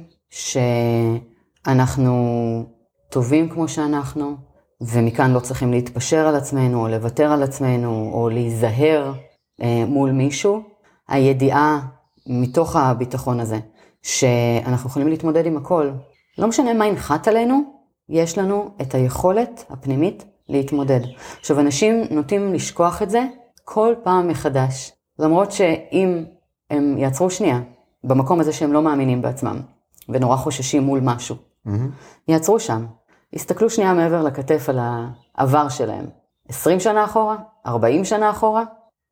שאנחנו 1.65 2.15
טובים 3.11 3.49
כמו 3.49 3.69
שאנחנו, 3.69 4.37
ומכאן 4.83 5.31
לא 5.31 5.41
צריכים 5.41 5.71
להתפשר 5.71 6.27
על 6.29 6.37
עצמנו, 6.37 6.83
או 6.83 6.89
לוותר 6.89 7.33
על 7.33 7.43
עצמנו, 7.43 8.11
או 8.13 8.29
להיזהר 8.29 9.13
אה, 9.63 9.85
מול 9.87 10.11
מישהו. 10.11 10.63
הידיעה 11.09 11.81
מתוך 12.27 12.77
הביטחון 12.77 13.41
הזה, 13.41 13.59
שאנחנו 14.03 14.91
יכולים 14.91 15.09
להתמודד 15.09 15.47
עם 15.47 15.57
הכל. 15.57 15.91
לא 16.39 16.47
משנה 16.47 16.75
מה 16.75 16.87
ינחת 16.87 17.29
עלינו, 17.29 17.63
יש 18.09 18.39
לנו 18.39 18.71
את 18.81 18.95
היכולת 18.95 19.65
הפנימית 19.71 20.25
להתמודד. 20.49 21.01
עכשיו, 21.41 21.61
אנשים 21.61 22.05
נוטים 22.11 22.55
לשכוח 22.55 23.03
את 23.03 23.11
זה 23.11 23.25
כל 23.65 23.95
פעם 24.03 24.29
מחדש. 24.29 24.93
למרות 25.19 25.53
שאם 25.53 26.25
הם 26.71 26.99
יעצרו 26.99 27.31
שנייה, 27.31 27.61
במקום 28.05 28.41
הזה 28.41 28.53
שהם 28.53 28.73
לא 28.73 28.83
מאמינים 28.83 29.23
בעצמם, 29.23 29.61
ונורא 30.09 30.37
חוששים 30.37 30.83
מול 30.83 31.01
משהו, 31.03 31.37
Mm-hmm. 31.67 32.29
יעצרו 32.29 32.61
שם, 32.61 32.87
יסתכלו 33.33 33.71
שנייה 33.71 33.95
מעבר 33.95 34.23
לכתף 34.23 34.69
על 34.69 34.79
העבר 35.37 35.69
שלהם. 35.69 36.07
20 36.49 36.81
שנה 36.81 37.05
אחורה, 37.05 37.37
40 37.67 38.05
שנה 38.05 38.31
אחורה, 38.31 38.65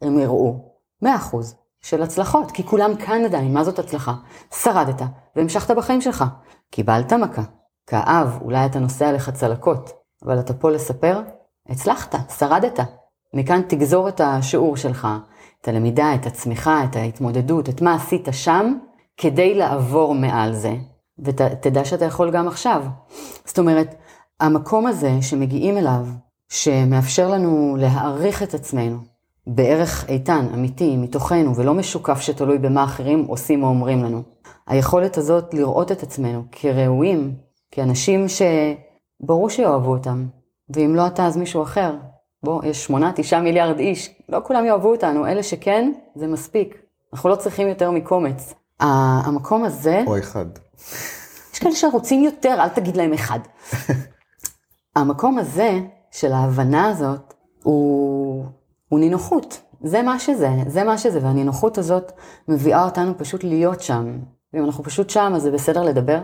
הם 0.03 0.19
יראו 0.19 0.75
100% 1.05 1.07
של 1.83 2.03
הצלחות, 2.03 2.51
כי 2.51 2.67
כולם 2.67 2.97
כאן 2.97 3.25
עדיין, 3.25 3.53
מה 3.53 3.65
זאת 3.65 3.79
הצלחה? 3.79 4.15
שרדת 4.55 5.03
והמשכת 5.37 5.71
בחיים 5.77 6.01
שלך. 6.01 6.25
קיבלת 6.71 7.13
מכה, 7.13 7.43
כאב, 7.87 8.39
אולי 8.43 8.67
אתה 8.67 8.79
נושא 8.79 9.07
עליך 9.07 9.31
צלקות, 9.31 9.91
אבל 10.25 10.41
אתה 10.41 10.55
פה 10.55 10.71
לספר, 10.71 11.21
הצלחת, 11.69 12.15
שרדת. 12.39 12.81
מכאן 13.35 13.63
תגזור 13.69 14.09
את 14.09 14.21
השיעור 14.25 14.77
שלך, 14.77 15.09
את 15.61 15.69
הלמידה, 15.69 16.15
את 16.15 16.27
הצמיחה, 16.27 16.85
את 16.85 16.97
ההתמודדות, 16.97 17.69
את 17.69 17.83
מה 17.83 17.95
עשית 17.95 18.29
שם, 18.33 18.75
כדי 19.17 19.55
לעבור 19.55 20.15
מעל 20.15 20.53
זה, 20.53 20.75
ותדע 21.19 21.85
שאתה 21.85 22.05
יכול 22.05 22.31
גם 22.31 22.49
עכשיו. 22.49 22.85
זאת 23.45 23.59
אומרת, 23.59 23.95
המקום 24.41 24.87
הזה 24.87 25.13
שמגיעים 25.21 25.79
אליו, 25.79 26.07
שמאפשר 26.49 27.29
לנו 27.29 27.77
להעריך 27.79 28.43
את 28.43 28.55
עצמנו 28.55 28.97
בערך 29.47 30.09
איתן, 30.09 30.47
אמיתי, 30.55 30.97
מתוכנו, 30.97 31.57
ולא 31.57 31.75
משוקף 31.75 32.21
שתלוי 32.21 32.59
במה 32.59 32.85
אחרים 32.85 33.25
עושים 33.25 33.63
או 33.63 33.69
אומרים 33.69 34.05
לנו. 34.05 34.23
היכולת 34.67 35.19
הזאת 35.19 35.55
לראות 35.55 35.93
את 35.93 36.03
עצמנו 36.03 36.43
כראויים, 36.53 37.35
כאנשים 37.71 38.27
שברור 38.29 39.51
שיאהבו 39.51 39.91
אותם, 39.91 40.27
ואם 40.71 40.95
לא 40.95 41.07
אתה 41.07 41.27
אז 41.27 41.37
מישהו 41.37 41.63
אחר. 41.63 41.95
בוא, 42.43 42.65
יש 42.65 42.85
שמונה, 42.85 43.13
תשעה 43.15 43.41
מיליארד 43.41 43.79
איש, 43.79 44.15
לא 44.29 44.41
כולם 44.45 44.65
יאהבו 44.65 44.91
אותנו, 44.91 45.27
אלה 45.27 45.43
שכן, 45.43 45.93
זה 46.15 46.27
מספיק. 46.27 46.83
אנחנו 47.13 47.31
לא 47.31 47.37
צריכים 47.37 47.69
יותר 47.69 47.91
מקומץ. 47.91 48.55
המקום 48.81 49.65
הזה, 49.65 50.03
או 50.07 50.19
אחד. 50.19 50.47
יש 51.53 51.59
כאלה 51.59 51.75
שרוצים 51.75 52.25
יותר, 52.25 52.57
אל 52.61 52.69
תגיד 52.69 52.97
להם 52.97 53.13
אחד. 53.13 53.39
המקום 54.97 55.39
הזה, 55.39 55.79
של 56.11 56.33
ההבנה 56.33 56.89
הזאת, 56.89 57.35
הוא, 57.63 58.45
הוא 58.89 59.01
נינוחות. 59.01 59.61
זה 59.83 60.03
מה 60.03 60.19
שזה, 60.19 60.51
זה 60.67 60.85
מה 60.85 60.99
שזה, 60.99 61.19
והנינוחות 61.23 61.79
הזאת 61.79 62.13
מביאה 62.49 62.85
אותנו 62.85 63.19
פשוט 63.19 63.45
להיות 63.45 63.81
שם. 63.81 64.19
ואם 64.53 64.65
אנחנו 64.65 64.85
פשוט 64.85 65.11
שם, 65.11 65.33
אז 65.37 65.43
זה 65.43 65.51
בסדר 65.51 65.83
לדבר, 65.83 66.21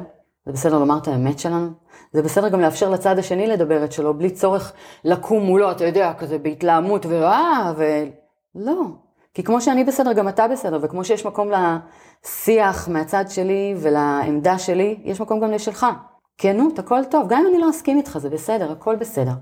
זה 0.47 0.53
בסדר 0.53 0.79
לומר 0.79 0.99
את 0.99 1.09
האמת 1.09 1.39
שלנו, 1.39 1.69
זה 2.13 2.23
בסדר 2.23 2.49
גם 2.49 2.61
לאפשר 2.61 2.91
לצד 2.91 3.19
השני 3.19 3.47
לדבר 3.47 3.85
את 3.85 3.93
שלו, 3.93 4.15
בלי 4.15 4.31
צורך 4.31 4.73
לקום 5.05 5.43
מולו, 5.43 5.71
אתה 5.71 5.85
יודע, 5.85 6.13
כזה 6.19 6.39
בהתלהמות, 6.39 7.07
ואה, 7.07 7.73
ו... 7.77 7.85
לא. 8.55 8.83
כי 9.35 9.43
כמו 9.43 9.61
שאני 9.61 9.85
בסדר, 9.85 10.13
גם 10.13 10.29
אתה 10.29 10.49
בסדר, 10.49 10.79
וכמו 10.83 11.05
שיש 11.05 11.27
מקום 11.27 11.49
לשיח 11.51 12.89
מהצד 12.89 13.25
שלי 13.29 13.75
ולעמדה 13.79 14.59
שלי, 14.59 15.01
יש 15.05 15.21
מקום 15.21 15.41
גם 15.41 15.51
לשלך. 15.51 15.87
כנות, 16.39 16.79
הכל 16.79 17.05
טוב, 17.11 17.29
גם 17.29 17.41
אם 17.41 17.47
אני 17.55 17.63
לא 17.63 17.71
אסכים 17.71 17.99
איתך, 17.99 18.19
זה 18.19 18.31
בסדר, 18.31 18.73
הכל 18.73 18.97
בסדר. 18.97 19.33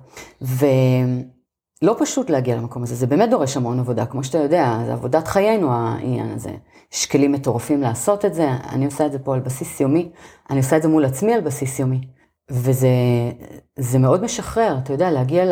ולא 0.41 1.97
פשוט 1.99 2.31
להגיע 2.31 2.57
למקום 2.57 2.83
הזה, 2.83 2.95
זה 2.95 3.07
באמת 3.07 3.31
דורש 3.31 3.57
המון 3.57 3.79
עבודה, 3.79 4.07
כמו 4.07 4.25
שאתה 4.25 4.39
יודע, 4.39 4.79
זה 4.87 4.93
עבודת 4.93 5.29
חיינו 5.29 5.73
העניין 5.73 6.31
הזה. 6.31 6.51
יש 6.93 7.07
כלים 7.07 7.33
מטורפים 7.33 7.81
לעשות 7.81 8.25
את 8.25 8.35
זה, 8.35 8.49
אני 8.73 8.85
עושה 8.85 9.07
את 9.07 9.13
זה 9.13 9.19
פה 9.19 9.35
על 9.35 9.41
בסיס 9.41 9.81
יומי, 9.81 10.11
אני 10.51 10.59
עושה 10.59 10.77
את 10.77 10.83
זה 10.83 10.89
מול 10.89 11.05
עצמי 11.05 11.35
על 11.35 11.41
בסיס 11.41 11.79
יומי. 11.79 12.01
וזה 12.51 12.89
זה 13.79 13.99
מאוד 13.99 14.23
משחרר, 14.23 14.79
אתה 14.83 14.93
יודע, 14.93 15.11
להגיע 15.11 15.45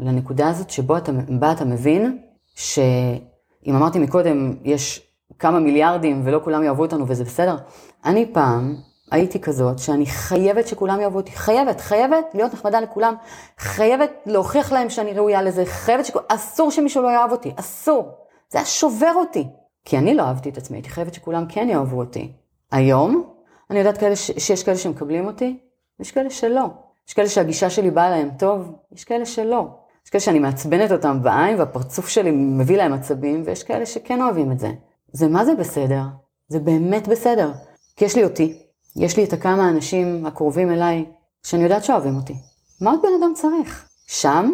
לנקודה 0.00 0.48
הזאת 0.48 0.70
שבו 0.70 0.96
אתה, 0.96 1.12
אתה 1.52 1.64
מבין 1.64 2.18
שאם 2.54 3.74
אמרתי 3.76 3.98
מקודם, 3.98 4.54
יש 4.64 5.08
כמה 5.38 5.60
מיליארדים 5.60 6.22
ולא 6.24 6.40
כולם 6.44 6.62
יאהבו 6.62 6.82
אותנו 6.82 7.08
וזה 7.08 7.24
בסדר, 7.24 7.56
אני 8.04 8.26
פעם 8.32 8.76
הייתי 9.10 9.40
כזאת 9.40 9.78
שאני 9.78 10.06
חייבת 10.06 10.68
שכולם 10.68 11.00
יאהבו 11.00 11.18
אותי, 11.18 11.32
חייבת, 11.32 11.80
חייבת 11.80 12.24
להיות 12.34 12.54
נחמדה 12.54 12.80
לכולם, 12.80 13.14
חייבת 13.58 14.10
להוכיח 14.26 14.72
להם 14.72 14.90
שאני 14.90 15.12
ראויה 15.12 15.42
לזה, 15.42 15.64
חייבת 15.66 16.04
שכולם, 16.04 16.24
אסור 16.28 16.70
שמישהו 16.70 17.02
לא 17.02 17.08
יאהב 17.08 17.32
אותי, 17.32 17.52
אסור. 17.56 18.08
זה 18.50 18.58
היה 18.58 18.64
שובר 18.64 19.12
אותי, 19.14 19.46
כי 19.84 19.98
אני 19.98 20.14
לא 20.14 20.22
אהבתי 20.22 20.48
את 20.48 20.56
עצמי, 20.56 20.76
הייתי 20.76 20.88
חייבת 20.90 21.14
שכולם 21.14 21.44
כן 21.48 21.68
יאהבו 21.68 21.98
אותי. 21.98 22.32
היום, 22.72 23.32
אני 23.70 23.78
יודעת 23.78 23.98
כאלה 23.98 24.16
ש... 24.16 24.30
שיש 24.38 24.62
כאלה 24.62 24.76
שמקבלים 24.76 25.26
אותי, 25.26 25.58
ויש 25.98 26.10
כאלה 26.10 26.30
שלא. 26.30 26.66
יש 27.08 27.14
כאלה 27.14 27.28
שהגישה 27.28 27.70
שלי 27.70 27.90
באה 27.90 28.10
להם 28.10 28.30
טוב, 28.38 28.72
יש 28.92 29.04
כאלה 29.04 29.26
שלא. 29.26 29.68
יש 30.06 30.10
כאלה 30.10 30.20
שאני 30.20 30.38
מעצבנת 30.38 30.92
אותם 30.92 31.22
בעין 31.22 31.58
והפרצוף 31.58 32.08
שלי 32.08 32.30
מביא 32.30 32.76
להם 32.76 32.92
עצבים, 32.92 33.42
ויש 33.46 33.62
כאלה 33.62 33.86
שכן 33.86 34.22
אוהבים 34.22 34.52
את 34.52 34.58
זה. 34.58 34.70
זה 35.12 35.28
מה 35.28 35.44
זה 35.44 35.54
בסדר? 35.54 36.02
זה 36.48 36.58
באמת 36.58 37.08
בסדר. 37.08 37.50
כי 37.96 38.04
יש 38.04 38.16
לי 38.16 38.24
אותי, 38.24 38.62
יש 38.98 39.16
לי 39.16 39.24
את 39.24 39.32
הכמה 39.32 39.66
האנשים 39.66 40.26
הקרובים 40.26 40.72
אליי, 40.72 41.04
שאני 41.42 41.62
יודעת 41.62 41.84
שאוהבים 41.84 42.16
אותי. 42.16 42.34
מה 42.80 42.90
עוד 42.90 43.00
בן 43.02 43.08
אדם 43.22 43.32
צריך? 43.34 43.88
שם, 44.06 44.50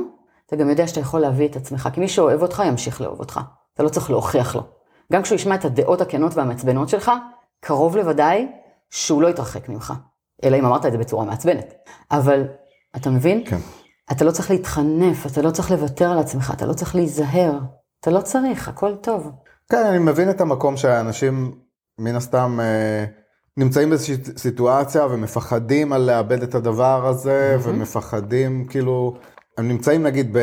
אתה 0.47 0.57
גם 0.57 0.71
יודע 0.71 0.87
שאתה 0.87 1.01
יכול 1.01 1.21
להביא 1.21 1.49
את 1.49 1.57
עצמך, 1.57 1.89
כי 1.93 2.01
מי 2.01 2.09
שאוהב 2.09 2.43
אותך 2.43 2.63
ימשיך 2.67 3.01
לאהוב 3.01 3.21
אותך. 3.21 3.41
אתה 3.75 3.83
לא 3.83 3.89
צריך 3.89 4.11
להוכיח 4.11 4.57
לו. 4.57 4.63
גם 5.13 5.23
כשהוא 5.23 5.37
ישמע 5.37 5.55
את 5.55 5.65
הדעות 5.65 6.01
הכנות 6.01 6.35
והמעצבנות 6.35 6.89
שלך, 6.89 7.11
קרוב 7.61 7.97
לוודאי 7.97 8.49
שהוא 8.91 9.23
לא 9.23 9.29
יתרחק 9.29 9.69
ממך. 9.69 9.93
אלא 10.45 10.57
אם 10.57 10.67
אמרת 10.67 10.87
את 10.87 10.93
זה 10.93 10.99
בצורה 10.99 11.25
מעצבנת. 11.25 11.75
אבל, 12.11 12.45
אתה 12.97 13.11
מבין? 13.11 13.43
כן. 13.47 13.59
אתה 14.13 14.25
לא 14.25 14.31
צריך 14.31 14.51
להתחנף, 14.51 15.27
אתה 15.27 15.43
לא 15.43 15.51
צריך 15.51 15.71
לוותר 15.71 16.11
על 16.11 16.19
עצמך, 16.19 16.53
אתה 16.57 16.67
לא 16.67 16.73
צריך 16.73 16.95
להיזהר. 16.95 17.59
אתה 18.01 18.11
לא 18.11 18.21
צריך, 18.21 18.69
הכל 18.69 18.97
טוב. 18.97 19.31
כן, 19.71 19.87
אני 19.87 19.99
מבין 19.99 20.31
את 20.31 20.41
המקום 20.41 20.77
שהאנשים 20.77 21.53
מן 21.99 22.17
הסתם 22.17 22.59
אה, 22.61 23.05
נמצאים 23.57 23.89
באיזושהי 23.89 24.17
סיטואציה 24.37 25.07
ומפחדים 25.07 25.93
על 25.93 26.03
לאבד 26.03 26.43
את 26.43 26.55
הדבר 26.55 27.07
הזה, 27.07 27.57
mm-hmm. 27.57 27.69
ומפחדים 27.69 28.67
כאילו, 28.69 29.17
הם 29.59 29.69
נמצאים 29.69 30.03
נגיד 30.03 30.37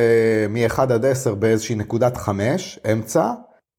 מ-1 0.49 0.81
עד 0.81 1.05
10 1.05 1.35
באיזושהי 1.35 1.75
נקודת 1.75 2.17
5, 2.17 2.79
אמצע, 2.91 3.31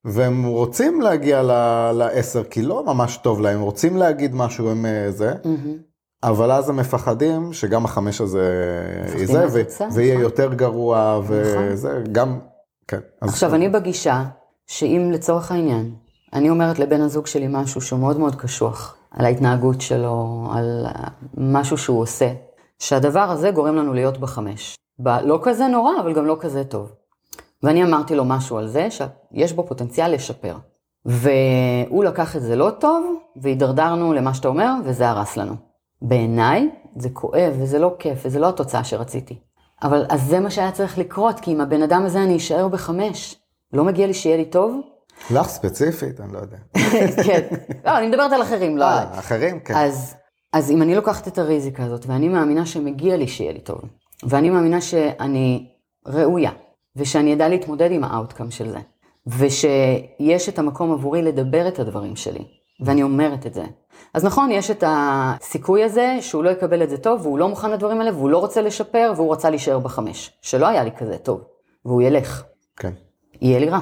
והם 0.04 0.44
רוצים 0.44 1.00
להגיע 1.00 1.42
ל-10 1.42 2.44
כי 2.50 2.62
לא 2.62 2.84
ממש 2.86 3.16
טוב 3.16 3.40
להם, 3.40 3.60
רוצים 3.60 3.96
להגיד 3.96 4.34
משהו 4.34 4.70
עם 4.70 4.86
אה, 4.86 5.10
זה. 5.10 5.32
Mm-hmm. 5.32 5.92
אבל 6.22 6.52
אז 6.52 6.68
הם 6.68 6.76
מפחדים 6.76 7.52
שגם 7.52 7.84
החמש 7.84 8.20
הזה 8.20 8.50
יזה, 9.18 9.46
ויהיה 9.94 10.14
נכון. 10.14 10.22
יותר 10.22 10.54
גרוע, 10.54 11.20
נכון. 11.24 11.68
וזה 11.72 12.02
גם, 12.12 12.38
כן. 12.88 13.00
עכשיו, 13.20 13.54
אני 13.54 13.68
בגישה 13.68 14.24
שאם 14.66 15.10
לצורך 15.12 15.52
העניין, 15.52 15.94
אני 16.32 16.50
אומרת 16.50 16.78
לבן 16.78 17.00
הזוג 17.00 17.26
שלי 17.26 17.46
משהו 17.50 17.80
שהוא 17.80 18.00
מאוד 18.00 18.18
מאוד 18.18 18.34
קשוח, 18.34 18.96
על 19.14 19.24
ההתנהגות 19.24 19.80
שלו, 19.80 20.46
על 20.54 20.86
משהו 21.36 21.78
שהוא 21.78 22.00
עושה, 22.00 22.32
שהדבר 22.78 23.20
הזה 23.30 23.50
גורם 23.50 23.76
לנו 23.76 23.94
להיות 23.94 24.18
בחמש. 24.18 24.76
ב- 24.98 25.08
לא 25.08 25.38
כזה 25.42 25.66
נורא, 25.66 25.92
אבל 26.00 26.12
גם 26.12 26.26
לא 26.26 26.36
כזה 26.40 26.64
טוב. 26.64 26.92
ואני 27.62 27.84
אמרתי 27.84 28.14
לו 28.14 28.24
משהו 28.24 28.58
על 28.58 28.68
זה, 28.68 28.88
שיש 28.90 29.52
בו 29.52 29.66
פוטנציאל 29.66 30.14
לשפר. 30.14 30.56
והוא 31.04 32.04
לקח 32.04 32.36
את 32.36 32.42
זה 32.42 32.56
לא 32.56 32.70
טוב, 32.70 33.16
והידרדרנו 33.36 34.12
למה 34.12 34.34
שאתה 34.34 34.48
אומר, 34.48 34.72
וזה 34.84 35.08
הרס 35.08 35.36
לנו. 35.36 35.54
בעיניי 36.02 36.70
זה 36.96 37.08
כואב 37.10 37.54
וזה 37.58 37.78
לא 37.78 37.94
כיף 37.98 38.22
וזה 38.24 38.38
לא 38.38 38.48
התוצאה 38.48 38.84
שרציתי. 38.84 39.38
אבל 39.82 40.04
אז 40.08 40.22
זה 40.22 40.40
מה 40.40 40.50
שהיה 40.50 40.72
צריך 40.72 40.98
לקרות, 40.98 41.40
כי 41.40 41.50
עם 41.50 41.60
הבן 41.60 41.82
אדם 41.82 42.04
הזה 42.04 42.22
אני 42.22 42.36
אשאר 42.36 42.68
בחמש. 42.68 43.36
לא 43.72 43.84
מגיע 43.84 44.06
לי 44.06 44.14
שיהיה 44.14 44.36
לי 44.36 44.44
טוב? 44.44 44.80
לך 45.30 45.48
ספציפית, 45.48 46.20
אני 46.20 46.32
לא 46.32 46.38
יודע. 46.38 46.56
כן. 47.26 47.46
לא, 47.84 47.98
אני 47.98 48.06
מדברת 48.06 48.32
על 48.32 48.42
אחרים, 48.42 48.78
לא 48.78 48.84
עליי. 48.84 49.04
אה, 49.04 49.18
אחרים, 49.18 49.60
כן. 49.60 49.74
אז, 49.76 50.14
אז 50.52 50.70
אם 50.70 50.82
אני 50.82 50.94
לוקחת 50.94 51.28
את 51.28 51.38
הריזיקה 51.38 51.84
הזאת, 51.84 52.06
ואני 52.06 52.28
מאמינה 52.28 52.66
שמגיע 52.66 53.16
לי 53.16 53.28
שיהיה 53.28 53.52
לי 53.52 53.60
טוב, 53.60 53.80
ואני 54.22 54.50
מאמינה 54.50 54.80
שאני 54.80 55.66
ראויה, 56.06 56.50
ושאני 56.96 57.34
אדע 57.34 57.48
להתמודד 57.48 57.90
עם 57.90 58.04
ה 58.04 58.10
outcome 58.10 58.50
של 58.50 58.70
זה, 58.70 58.78
ושיש 59.26 60.48
את 60.48 60.58
המקום 60.58 60.92
עבורי 60.92 61.22
לדבר 61.22 61.68
את 61.68 61.78
הדברים 61.78 62.16
שלי, 62.16 62.44
ואני 62.84 63.02
אומרת 63.02 63.46
את 63.46 63.54
זה. 63.54 63.64
אז 64.14 64.24
נכון, 64.24 64.50
יש 64.50 64.70
את 64.70 64.84
הסיכוי 64.86 65.84
הזה 65.84 66.16
שהוא 66.20 66.44
לא 66.44 66.50
יקבל 66.50 66.82
את 66.82 66.90
זה 66.90 66.98
טוב, 66.98 67.20
והוא 67.26 67.38
לא 67.38 67.48
מוכן 67.48 67.70
לדברים 67.70 68.00
האלה, 68.00 68.12
והוא 68.12 68.30
לא 68.30 68.38
רוצה 68.38 68.62
לשפר, 68.62 69.12
והוא 69.16 69.32
רצה 69.32 69.50
להישאר 69.50 69.78
בחמש, 69.78 70.38
שלא 70.42 70.66
היה 70.66 70.84
לי 70.84 70.90
כזה 70.98 71.18
טוב, 71.18 71.40
והוא 71.84 72.02
ילך. 72.02 72.42
כן. 72.76 72.92
יהיה 73.40 73.58
לי 73.58 73.68
רע. 73.68 73.80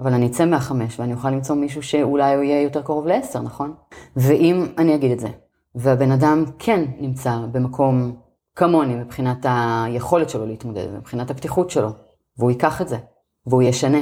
אבל 0.00 0.14
אני 0.14 0.26
אצא 0.26 0.46
מהחמש 0.46 1.00
ואני 1.00 1.12
אוכל 1.12 1.30
למצוא 1.30 1.56
מישהו 1.56 1.82
שאולי 1.82 2.34
הוא 2.34 2.42
יהיה 2.42 2.62
יותר 2.62 2.82
קרוב 2.82 3.06
לעשר, 3.06 3.42
נכון? 3.42 3.74
ואם 4.16 4.66
אני 4.78 4.94
אגיד 4.94 5.10
את 5.10 5.20
זה, 5.20 5.28
והבן 5.74 6.10
אדם 6.10 6.44
כן 6.58 6.84
נמצא 6.98 7.38
במקום 7.52 8.16
כמוני 8.56 8.94
מבחינת 8.94 9.46
היכולת 9.48 10.30
שלו 10.30 10.46
להתמודד, 10.46 10.86
מבחינת 10.96 11.30
הפתיחות 11.30 11.70
שלו, 11.70 11.90
והוא 12.38 12.50
ייקח 12.50 12.82
את 12.82 12.88
זה, 12.88 12.96
והוא 13.46 13.62
ישנה. 13.62 14.00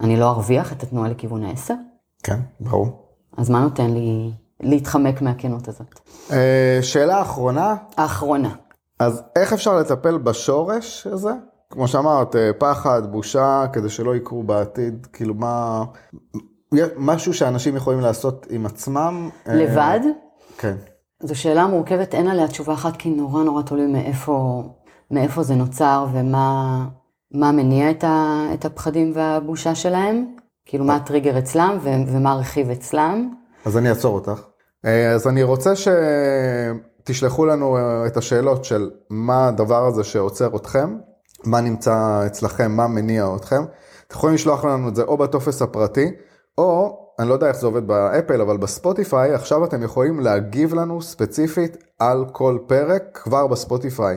אני 0.00 0.16
לא 0.16 0.30
ארוויח 0.30 0.72
את 0.72 0.82
התנועה 0.82 1.08
לכיוון 1.08 1.42
העשר? 1.42 1.74
כן, 2.22 2.40
ברור. 2.60 3.08
אז 3.36 3.50
מה 3.50 3.60
נותן 3.60 3.90
לי 3.90 4.30
להתחמק 4.60 5.22
מהכנות 5.22 5.68
הזאת? 5.68 6.00
אה, 6.32 6.78
שאלה 6.82 7.22
אחרונה, 7.22 7.74
האחרונה. 7.96 8.54
אז 8.98 9.22
איך 9.36 9.52
אפשר 9.52 9.76
לטפל 9.76 10.18
בשורש 10.18 11.06
הזה? 11.06 11.32
כמו 11.72 11.88
שאמרת, 11.88 12.36
אה, 12.36 12.50
פחד, 12.58 13.12
בושה, 13.12 13.64
כדי 13.72 13.88
שלא 13.88 14.16
יקרו 14.16 14.42
בעתיד, 14.42 15.06
כאילו 15.12 15.34
מה... 15.34 15.84
משהו 16.96 17.34
שאנשים 17.34 17.76
יכולים 17.76 18.00
לעשות 18.00 18.46
עם 18.50 18.66
עצמם. 18.66 19.30
אה, 19.48 19.54
לבד? 19.54 20.00
כן. 20.58 20.74
זו 21.22 21.34
שאלה 21.40 21.66
מורכבת, 21.66 22.14
אין 22.14 22.28
עליה 22.28 22.48
תשובה 22.48 22.72
אחת, 22.72 22.96
כי 22.96 23.10
נורא 23.10 23.42
נורא 23.44 23.62
תלוי 23.62 23.86
מאיפה, 23.86 24.62
מאיפה 25.10 25.42
זה 25.42 25.54
נוצר 25.54 26.06
ומה 26.12 26.84
מה 27.34 27.52
מניע 27.52 27.90
את, 27.90 28.04
ה, 28.04 28.46
את 28.54 28.64
הפחדים 28.64 29.12
והבושה 29.14 29.74
שלהם, 29.74 30.26
כאילו 30.66 30.84
מה 30.84 30.96
הטריגר 30.96 31.38
אצלם 31.38 31.78
ו, 31.82 31.88
ומה 32.06 32.32
הרכיב 32.32 32.70
אצלם. 32.70 33.30
אז 33.64 33.78
אני 33.78 33.90
אעצור 33.90 34.14
אותך. 34.14 34.42
אה, 34.84 35.12
אז 35.12 35.28
אני 35.28 35.42
רוצה 35.42 35.72
שתשלחו 35.76 37.46
לנו 37.46 37.76
אה, 37.76 38.06
את 38.06 38.16
השאלות 38.16 38.64
של 38.64 38.90
מה 39.10 39.48
הדבר 39.48 39.86
הזה 39.86 40.04
שעוצר 40.04 40.56
אתכם, 40.56 40.96
מה 41.44 41.60
נמצא 41.60 42.22
אצלכם, 42.26 42.72
מה 42.72 42.86
מניע 42.86 43.26
אתכם. 43.36 43.62
אתם 44.06 44.16
יכולים 44.16 44.34
לשלוח 44.34 44.64
לנו 44.64 44.88
את 44.88 44.96
זה 44.96 45.02
או 45.02 45.16
בטופס 45.16 45.62
הפרטי, 45.62 46.10
או, 46.58 46.98
אני 47.18 47.28
לא 47.28 47.34
יודע 47.34 47.48
איך 47.48 47.56
זה 47.56 47.66
עובד 47.66 47.86
באפל, 47.86 48.40
אבל 48.40 48.56
בספוטיפיי, 48.56 49.34
עכשיו 49.34 49.64
אתם 49.64 49.82
יכולים 49.82 50.20
להגיב 50.20 50.74
לנו 50.74 51.02
ספציפית 51.02 51.76
על 51.98 52.24
כל 52.32 52.58
פרק 52.66 53.02
כבר 53.22 53.46
בספוטיפיי. 53.46 54.16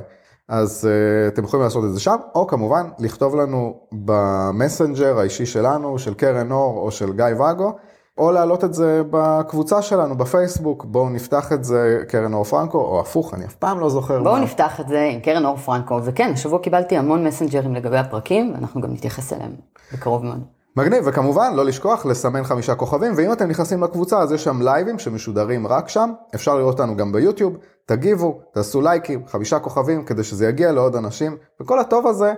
אז 0.50 0.88
uh, 0.88 1.34
אתם 1.34 1.44
יכולים 1.44 1.64
לעשות 1.64 1.86
את 1.86 1.94
זה 1.94 2.00
שם, 2.00 2.16
או 2.36 2.48
כמובן 2.48 2.90
לכתוב 3.00 3.36
לנו 3.36 3.80
במסנג'ר 3.92 5.20
האישי 5.20 5.46
שלנו, 5.46 6.00
של 6.00 6.14
קרן 6.14 6.52
אור 6.52 6.80
או 6.80 6.92
של 6.92 7.14
גיא 7.14 7.26
ואגו, 7.40 7.76
או 8.17 8.32
להעלות 8.32 8.63
את 8.63 8.73
זה 8.73 9.01
בקבוצה 9.10 9.82
שלנו 9.82 10.17
בפייסבוק, 10.17 10.86
בואו 10.86 11.10
נפתח 11.10 11.54
את 11.54 11.63
זה 11.63 12.04
קרן 12.08 12.34
אור 12.34 12.43
פרנקו, 12.43 12.78
או 12.78 12.99
הפוך, 12.99 13.34
אני 13.34 13.45
אף 13.45 13.56
פעם 13.56 13.80
לא 13.80 13.89
זוכר 13.89 14.23
בואו 14.23 14.36
מה. 14.36 14.39
נפתח 14.39 14.80
את 14.80 14.88
זה 14.88 15.10
עם 15.13 15.19
קרן 15.19 15.45
אור 15.45 15.58
פרנקו, 15.58 15.99
וכן, 16.04 16.32
השבוע 16.34 16.60
קיבלתי 16.60 16.97
המון 16.97 17.28
מסנג'רים 17.28 17.75
לגבי 17.75 17.97
הפרקים, 17.97 18.51
ואנחנו 18.54 18.82
גם 18.82 18.93
נתייחס 18.93 19.34
אליהם 19.34 19.51
בקרוב 19.93 20.25
מאוד. 20.25 20.41
מגניב, 20.78 21.04
וכמובן 21.08 21.54
לא 21.54 21.65
לשכוח 21.65 22.06
לסמן 22.06 22.43
חמישה 22.43 22.75
כוכבים, 22.75 23.13
ואם 23.17 23.32
אתם 23.32 23.47
נכנסים 23.47 23.84
לקבוצה 23.84 24.19
אז 24.19 24.32
יש 24.32 24.43
שם 24.43 24.62
לייבים 24.62 24.99
שמשודרים 24.99 25.67
רק 25.67 25.89
שם, 25.89 26.12
אפשר 26.36 26.56
לראות 26.56 26.80
אותנו 26.80 26.95
גם 26.95 27.12
ביוטיוב, 27.12 27.58
תגיבו, 27.86 28.39
תעשו 28.54 28.82
לייקים, 28.82 29.28
חמישה 29.28 29.60
כוכבים, 29.60 30.06
כדי 30.06 30.23
שזה 30.23 30.47
יגיע 30.47 30.71
לעוד 30.71 30.95
אנשים, 30.95 31.38
וכל 31.62 31.80
הטוב 31.80 32.08
הזה, 32.08 32.34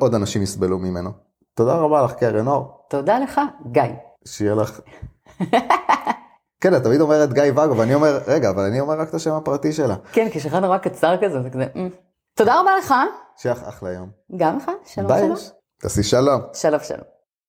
עוד 0.00 0.14
אנשים 0.14 0.42
יסבלו 0.42 0.78
ממנו. 0.78 1.10
תודה 1.54 1.74
רבה 1.74 2.02
לך 2.02 2.12
קרן 2.12 2.48
אור, 2.48 2.84
תודה 2.88 3.18
לך, 3.18 3.40
גיא. 3.72 3.82
שיהיה 4.24 4.54
לך... 4.54 4.80
כן, 6.60 6.76
את 6.76 6.82
תמיד 6.82 7.00
אומרת 7.00 7.32
גיא 7.32 7.42
ואגו, 7.56 7.76
ואני 7.76 7.94
אומר, 7.94 8.20
רגע, 8.26 8.50
אבל 8.50 8.62
אני 8.62 8.80
אומר 8.80 8.94
רק 9.00 9.08
את 9.08 9.14
השם 9.14 9.32
הפרטי 9.32 9.72
שלה. 9.72 9.96
כן, 10.12 10.28
כשאחד 10.32 10.58
נורא 10.58 10.78
קצר 10.78 11.16
כזה, 11.22 11.42
זה 11.42 11.50
כזה... 11.50 11.66
"אמ". 11.76 11.88
תודה 12.34 12.60
רבה 12.60 12.70
לך, 12.78 12.94
שיהיה 13.36 13.54
לך 13.54 13.62
אחלה 13.68 13.92
יום. 13.92 14.10
גם 14.36 14.56
לך, 14.56 14.70
שלום. 14.86 15.08
שלום. 15.18 15.36
תעשי 15.80 16.02
שלום. 16.02 16.40
שלום 16.54 16.80
שלום. 16.80 17.21